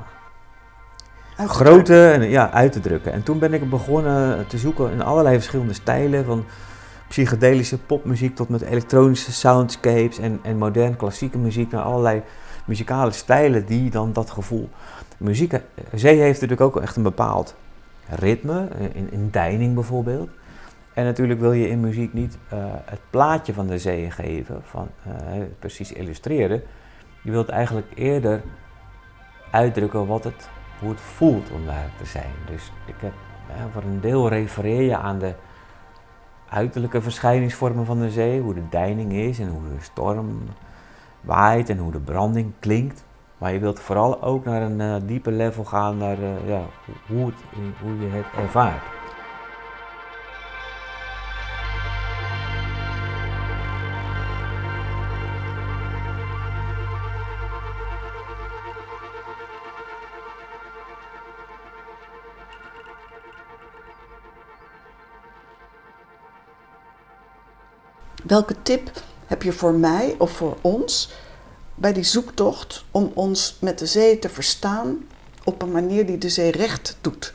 grote 1.38 2.12
en, 2.12 2.30
ja, 2.30 2.52
uit 2.52 2.72
te 2.72 2.80
drukken. 2.80 3.14
En 3.14 3.24
toen 3.24 3.40
ben 3.40 3.54
ik 3.54 3.70
begonnen 3.70 4.48
te 4.48 4.58
zoeken 4.58 4.92
in 4.92 5.02
allerlei 5.02 5.36
verschillende 5.36 5.74
stijlen. 5.74 6.26
Van 6.26 6.46
psychedelische 7.08 7.78
popmuziek 7.78 8.36
tot 8.36 8.50
met 8.50 8.62
elektronische 8.62 9.32
soundscapes 9.32 10.18
en, 10.20 10.40
en 10.42 10.58
modern 10.58 10.96
klassieke 10.96 11.38
muziek 11.38 11.72
naar 11.72 11.82
allerlei 11.82 12.22
muzikale 12.66 13.12
stijlen 13.12 13.66
die 13.66 13.90
dan 13.90 14.14
dat 14.14 14.30
gevoel. 14.30 14.70
Muziek, 15.24 15.62
zee 15.94 16.20
heeft 16.20 16.42
natuurlijk 16.42 16.76
ook 16.76 16.82
echt 16.82 16.96
een 16.96 17.04
bepaald 17.04 17.56
ritme, 18.10 18.68
in, 18.94 19.12
in 19.12 19.30
deining 19.32 19.74
bijvoorbeeld. 19.74 20.30
En 20.94 21.06
natuurlijk 21.06 21.40
wil 21.40 21.52
je 21.52 21.70
in 21.70 21.80
muziek 21.80 22.14
niet 22.14 22.38
eh, 22.50 22.58
het 22.86 23.00
plaatje 23.10 23.54
van 23.54 23.68
de 23.68 23.78
zee 23.78 24.12
geven, 24.12 24.62
van, 24.64 24.88
eh, 25.04 25.42
precies 25.60 25.92
illustreren. 25.92 26.64
Je 27.22 27.32
wilt 27.32 27.50
eigenlijk 27.50 27.88
eerder 27.96 28.42
uitdrukken 29.52 30.08
wat 30.08 30.24
het 30.24 30.50
hoe 30.80 30.90
het 30.90 31.02
voelt 31.02 31.52
om 31.52 31.66
daar 31.66 31.90
te 31.98 32.06
zijn. 32.06 32.34
Dus 32.46 32.72
ik 32.86 32.96
heb 32.98 33.14
voor 33.72 33.84
een 33.84 34.02
deel 34.02 34.30
refereer 34.30 34.82
je 34.82 34.98
aan 34.98 35.20
de 35.20 35.34
uiterlijke 36.50 37.02
verschijningsvormen 37.02 37.86
van 37.86 38.00
de 38.00 38.12
zee, 38.12 38.42
hoe 38.42 38.54
de 38.54 38.70
deining 38.70 39.14
is 39.14 39.40
en 39.40 39.50
hoe 39.50 39.62
de 39.62 39.84
storm 39.84 40.42
waait 41.22 41.70
en 41.70 41.78
hoe 41.78 41.92
de 41.92 42.00
branding 42.00 42.52
klinkt. 42.60 43.04
Maar 43.44 43.54
je 43.54 43.60
wilt 43.60 43.80
vooral 43.80 44.22
ook 44.22 44.46
naar 44.46 44.62
een 44.62 44.80
uh, 44.80 44.96
dieper 45.04 45.32
level 45.32 45.64
gaan, 45.64 45.98
naar 45.98 46.20
uh, 46.20 46.48
ja, 46.48 46.66
hoe, 47.08 47.26
het, 47.26 47.36
hoe 47.82 48.00
je 48.00 48.08
het 48.08 48.26
ervaart. 48.38 48.84
Welke 68.24 68.62
tip 68.62 68.92
heb 69.26 69.44
je 69.44 69.52
voor 69.52 69.74
mij 69.74 70.16
of 70.18 70.32
voor 70.32 70.58
ons 70.62 71.14
bij 71.76 71.94
die 71.94 72.04
zoektocht 72.04 72.86
om 72.92 73.12
ons 73.14 73.58
met 73.62 73.80
de 73.80 73.86
zee 73.86 74.20
te 74.20 74.30
verstaan 74.30 74.98
op 75.44 75.62
een 75.62 75.72
manier 75.72 76.06
die 76.06 76.18
de 76.18 76.30
zee 76.30 76.52
recht 76.52 76.98
doet? 77.02 77.34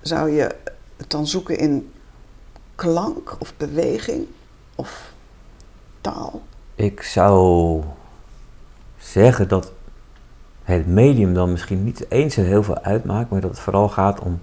Zou 0.00 0.30
je 0.30 0.54
het 0.96 1.10
dan 1.10 1.26
zoeken 1.26 1.58
in 1.58 1.92
klank 2.74 3.36
of 3.38 3.56
beweging 3.56 4.26
of 4.74 5.12
taal? 6.00 6.42
Ik 6.74 7.02
zou 7.02 7.82
zeggen 8.98 9.48
dat 9.48 9.72
het 10.62 10.86
medium 10.86 11.34
dan 11.34 11.50
misschien 11.50 11.84
niet 11.84 12.10
eens 12.10 12.34
heel 12.34 12.62
veel 12.62 12.78
uitmaakt, 12.78 13.30
maar 13.30 13.40
dat 13.40 13.50
het 13.50 13.58
vooral 13.60 13.88
gaat 13.88 14.20
om 14.20 14.40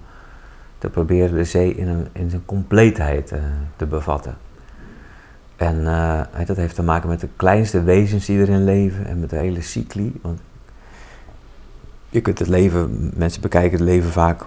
te 0.78 0.88
proberen 0.88 1.36
de 1.36 1.44
zee 1.44 1.74
in, 1.74 1.88
een, 1.88 2.08
in 2.12 2.30
zijn 2.30 2.44
compleetheid 2.44 3.32
uh, 3.32 3.38
te 3.76 3.86
bevatten. 3.86 4.36
En 5.64 5.80
uh, 5.80 6.46
dat 6.46 6.56
heeft 6.56 6.74
te 6.74 6.82
maken 6.82 7.08
met 7.08 7.20
de 7.20 7.28
kleinste 7.36 7.82
wezens 7.82 8.26
die 8.26 8.38
erin 8.38 8.64
leven 8.64 9.06
en 9.06 9.20
met 9.20 9.30
de 9.30 9.36
hele 9.36 9.60
cycli. 9.60 10.12
Want 10.22 10.40
je 12.08 12.20
kunt 12.20 12.38
het 12.38 12.48
leven, 12.48 13.12
mensen 13.16 13.40
bekijken 13.40 13.70
het 13.70 13.88
leven 13.88 14.10
vaak 14.10 14.44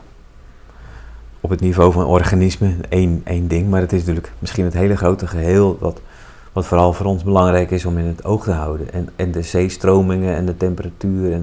op 1.41 1.49
het 1.49 1.59
niveau 1.59 1.91
van 1.91 2.05
organismen, 2.05 2.79
één, 2.89 3.21
één 3.23 3.47
ding. 3.47 3.69
Maar 3.69 3.81
het 3.81 3.93
is 3.93 3.99
natuurlijk 3.99 4.31
misschien 4.39 4.63
het 4.63 4.73
hele 4.73 4.97
grote 4.97 5.27
geheel 5.27 5.77
wat, 5.79 6.01
wat 6.53 6.65
vooral 6.65 6.93
voor 6.93 7.05
ons 7.05 7.23
belangrijk 7.23 7.71
is 7.71 7.85
om 7.85 7.97
in 7.97 8.05
het 8.05 8.25
oog 8.25 8.43
te 8.43 8.51
houden. 8.51 8.93
En, 8.93 9.09
en 9.15 9.31
de 9.31 9.41
zeestromingen 9.41 10.35
en 10.35 10.45
de 10.45 10.57
temperatuur 10.57 11.33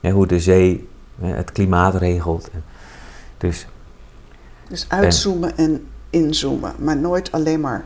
en 0.00 0.12
hoe 0.12 0.26
de 0.26 0.40
zee 0.40 0.88
het 1.20 1.52
klimaat 1.52 1.94
regelt. 1.94 2.50
Dus, 3.38 3.66
dus 4.68 4.86
uitzoomen 4.88 5.56
en, 5.56 5.64
en 5.64 5.86
inzoomen, 6.10 6.72
maar 6.78 6.96
nooit 6.96 7.32
alleen 7.32 7.60
maar 7.60 7.84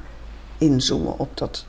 inzoomen 0.58 1.18
op 1.18 1.28
dat 1.34 1.66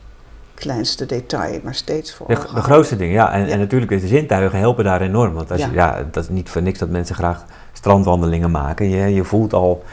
kleinste 0.54 1.06
detail, 1.06 1.60
maar 1.64 1.76
steeds 1.76 2.14
voor. 2.14 2.28
De, 2.28 2.40
de 2.54 2.62
grootste 2.62 2.96
dingen, 2.96 3.14
ja. 3.14 3.32
En, 3.32 3.48
en 3.48 3.60
natuurlijk, 3.60 3.92
de 3.92 4.08
zintuigen 4.08 4.60
helpen 4.60 4.84
daar 4.84 5.02
enorm. 5.02 5.34
Want 5.34 5.52
als 5.52 5.66
ja. 5.72 6.06
Dat 6.12 6.24
is 6.24 6.30
niet 6.30 6.50
voor 6.50 6.62
niks 6.62 6.80
dat 6.80 6.90
mensen 6.90 7.16
graag 7.16 7.46
strandwandelingen 7.74 8.52
maken. 8.52 8.90
Je, 8.90 9.14
je 9.14 9.24
voelt 9.24 9.54
al 9.54 9.84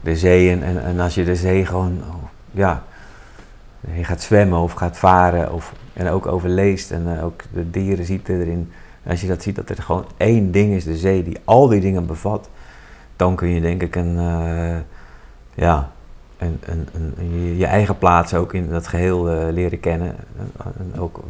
de 0.00 0.16
zee 0.16 0.50
en, 0.50 0.62
en, 0.62 0.84
en 0.84 1.00
als 1.00 1.14
je 1.14 1.24
de 1.24 1.36
zee 1.36 1.66
gewoon, 1.66 2.00
oh, 2.08 2.14
ja, 2.50 2.82
je 3.94 4.04
gaat 4.04 4.22
zwemmen 4.22 4.58
of 4.58 4.72
gaat 4.72 4.98
varen 4.98 5.52
of, 5.52 5.72
en 5.92 6.08
ook 6.08 6.26
overleest 6.26 6.90
en 6.90 7.06
uh, 7.06 7.24
ook 7.24 7.42
de 7.52 7.70
dieren 7.70 8.04
ziet 8.04 8.28
erin. 8.28 8.72
En 9.02 9.10
als 9.10 9.20
je 9.20 9.26
dat 9.26 9.42
ziet, 9.42 9.56
dat 9.56 9.68
er 9.68 9.82
gewoon 9.82 10.04
één 10.16 10.50
ding 10.50 10.74
is, 10.74 10.84
de 10.84 10.96
zee, 10.96 11.22
die 11.22 11.38
al 11.44 11.68
die 11.68 11.80
dingen 11.80 12.06
bevat, 12.06 12.48
dan 13.16 13.36
kun 13.36 13.48
je 13.48 13.60
denk 13.60 13.82
ik 13.82 13.96
een, 13.96 14.16
uh, 14.16 14.76
ja, 15.54 15.92
en, 16.42 16.58
en, 16.92 17.14
en, 17.18 17.56
je, 17.56 17.66
eigen 17.66 17.98
plaats 17.98 18.34
ook 18.34 18.54
in 18.54 18.68
dat 18.68 18.86
geheel 18.86 19.32
uh, 19.32 19.52
leren 19.52 19.80
kennen. 19.80 20.16
En 20.78 21.00
ook 21.00 21.20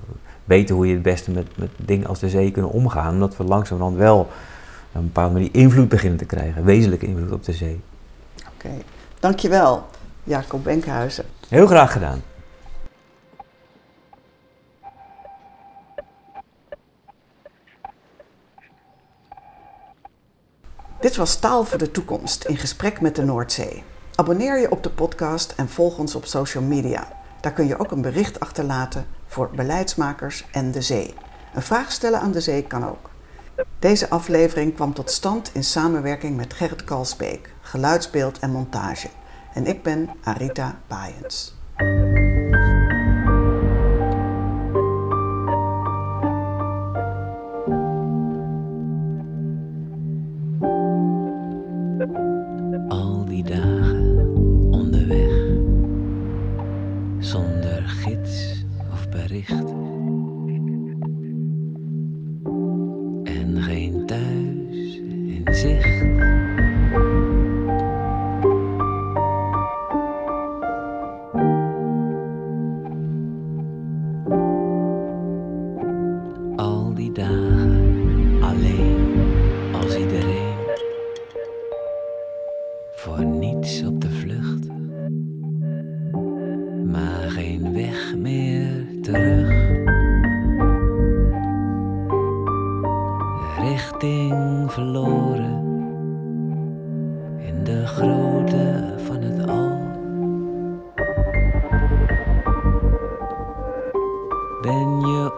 weten 0.44 0.75
hoe 0.75 0.87
je 0.87 0.92
het 0.92 1.03
beste 1.03 1.31
met, 1.31 1.46
met 1.57 1.70
dingen 1.77 2.07
als 2.07 2.18
de 2.18 2.29
zee 2.29 2.51
kunnen 2.51 2.70
omgaan. 2.70 3.12
Omdat 3.12 3.37
we 3.37 3.44
langzamerhand 3.44 3.96
wel 3.96 4.18
op 4.18 4.31
een 4.92 5.05
bepaalde 5.05 5.33
manier 5.33 5.48
invloed 5.53 5.88
beginnen 5.88 6.18
te 6.18 6.25
krijgen. 6.25 6.64
Wezenlijke 6.64 7.07
invloed 7.07 7.33
op 7.33 7.44
de 7.44 7.53
zee. 7.53 7.81
Oké, 8.38 8.66
okay. 8.66 8.83
dankjewel 9.20 9.87
Jacob 10.25 10.64
Benkhuizen. 10.64 11.25
Heel 11.48 11.66
graag 11.66 11.92
gedaan. 11.92 12.22
Dit 21.01 21.16
was 21.16 21.37
Taal 21.38 21.64
voor 21.64 21.79
de 21.79 21.90
Toekomst 21.90 22.44
in 22.44 22.57
gesprek 22.57 23.01
met 23.01 23.16
de 23.16 23.25
Noordzee. 23.25 23.83
Abonneer 24.14 24.61
je 24.61 24.70
op 24.70 24.83
de 24.83 24.90
podcast 24.90 25.53
en 25.57 25.68
volg 25.68 25.98
ons 25.98 26.14
op 26.14 26.25
social 26.25 26.62
media. 26.62 27.09
Daar 27.40 27.53
kun 27.53 27.66
je 27.66 27.79
ook 27.79 27.90
een 27.90 28.03
bericht 28.03 28.40
achterlaten 28.40 29.07
voor 29.27 29.51
beleidsmakers 29.55 30.46
en 30.53 30.70
de 30.70 30.83
zee. 30.83 31.14
Een 31.55 31.62
vraag 31.62 31.92
stellen 31.92 32.20
aan 32.20 32.33
de 32.33 32.40
zee 32.40 32.62
kan 32.62 32.88
ook. 32.88 33.11
Deze 33.79 34.11
aflevering 34.11 34.75
kwam 34.75 34.94
tot 34.94 35.11
stand 35.11 35.51
in 35.55 35.64
samenwerking 35.64 36.37
met 36.37 36.55
Gerrit 36.55 36.85
Kalsbeek, 36.85 37.55
geluidsbeeld 37.61 38.38
en 38.38 38.51
montage. 38.51 39.09
En 39.55 39.66
ik 39.66 39.83
ben 39.83 40.11
Arita 40.22 40.81
Baaiens. 40.87 41.55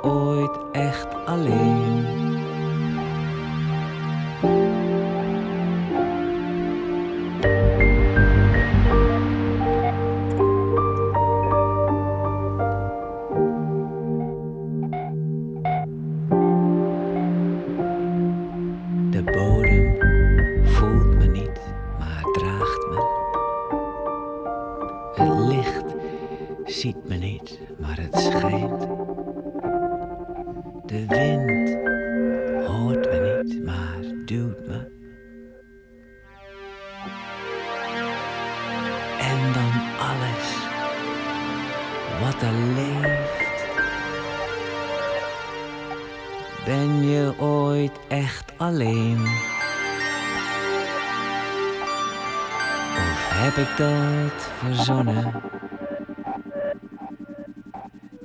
Ben 0.02 2.23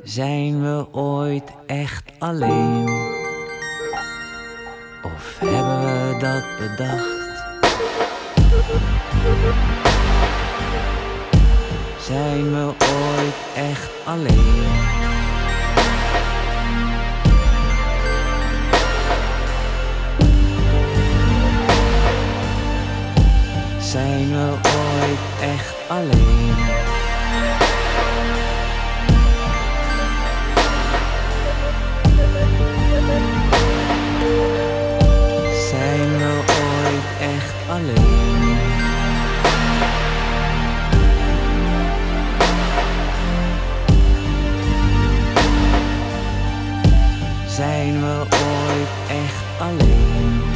Zijn 0.09 0.61
we 0.61 0.85
ooit 0.91 1.51
echt 1.65 2.11
alleen? 2.17 2.89
Of 5.03 5.39
hebben 5.39 6.19
dat 6.19 6.43
bedacht? 6.57 7.17
Zijn 11.99 12.51
we 12.51 12.65
ooit 12.65 13.35
echt 13.55 13.89
alleen? 14.05 14.67
Zijn 23.79 24.29
we 24.29 24.57
ooit 24.63 25.49
echt 25.55 25.89
alleen. 37.69 38.57
Zijn 47.47 48.01
we 48.01 48.19
ooit 48.19 48.89
echt 49.07 49.43
alleen? 49.59 50.48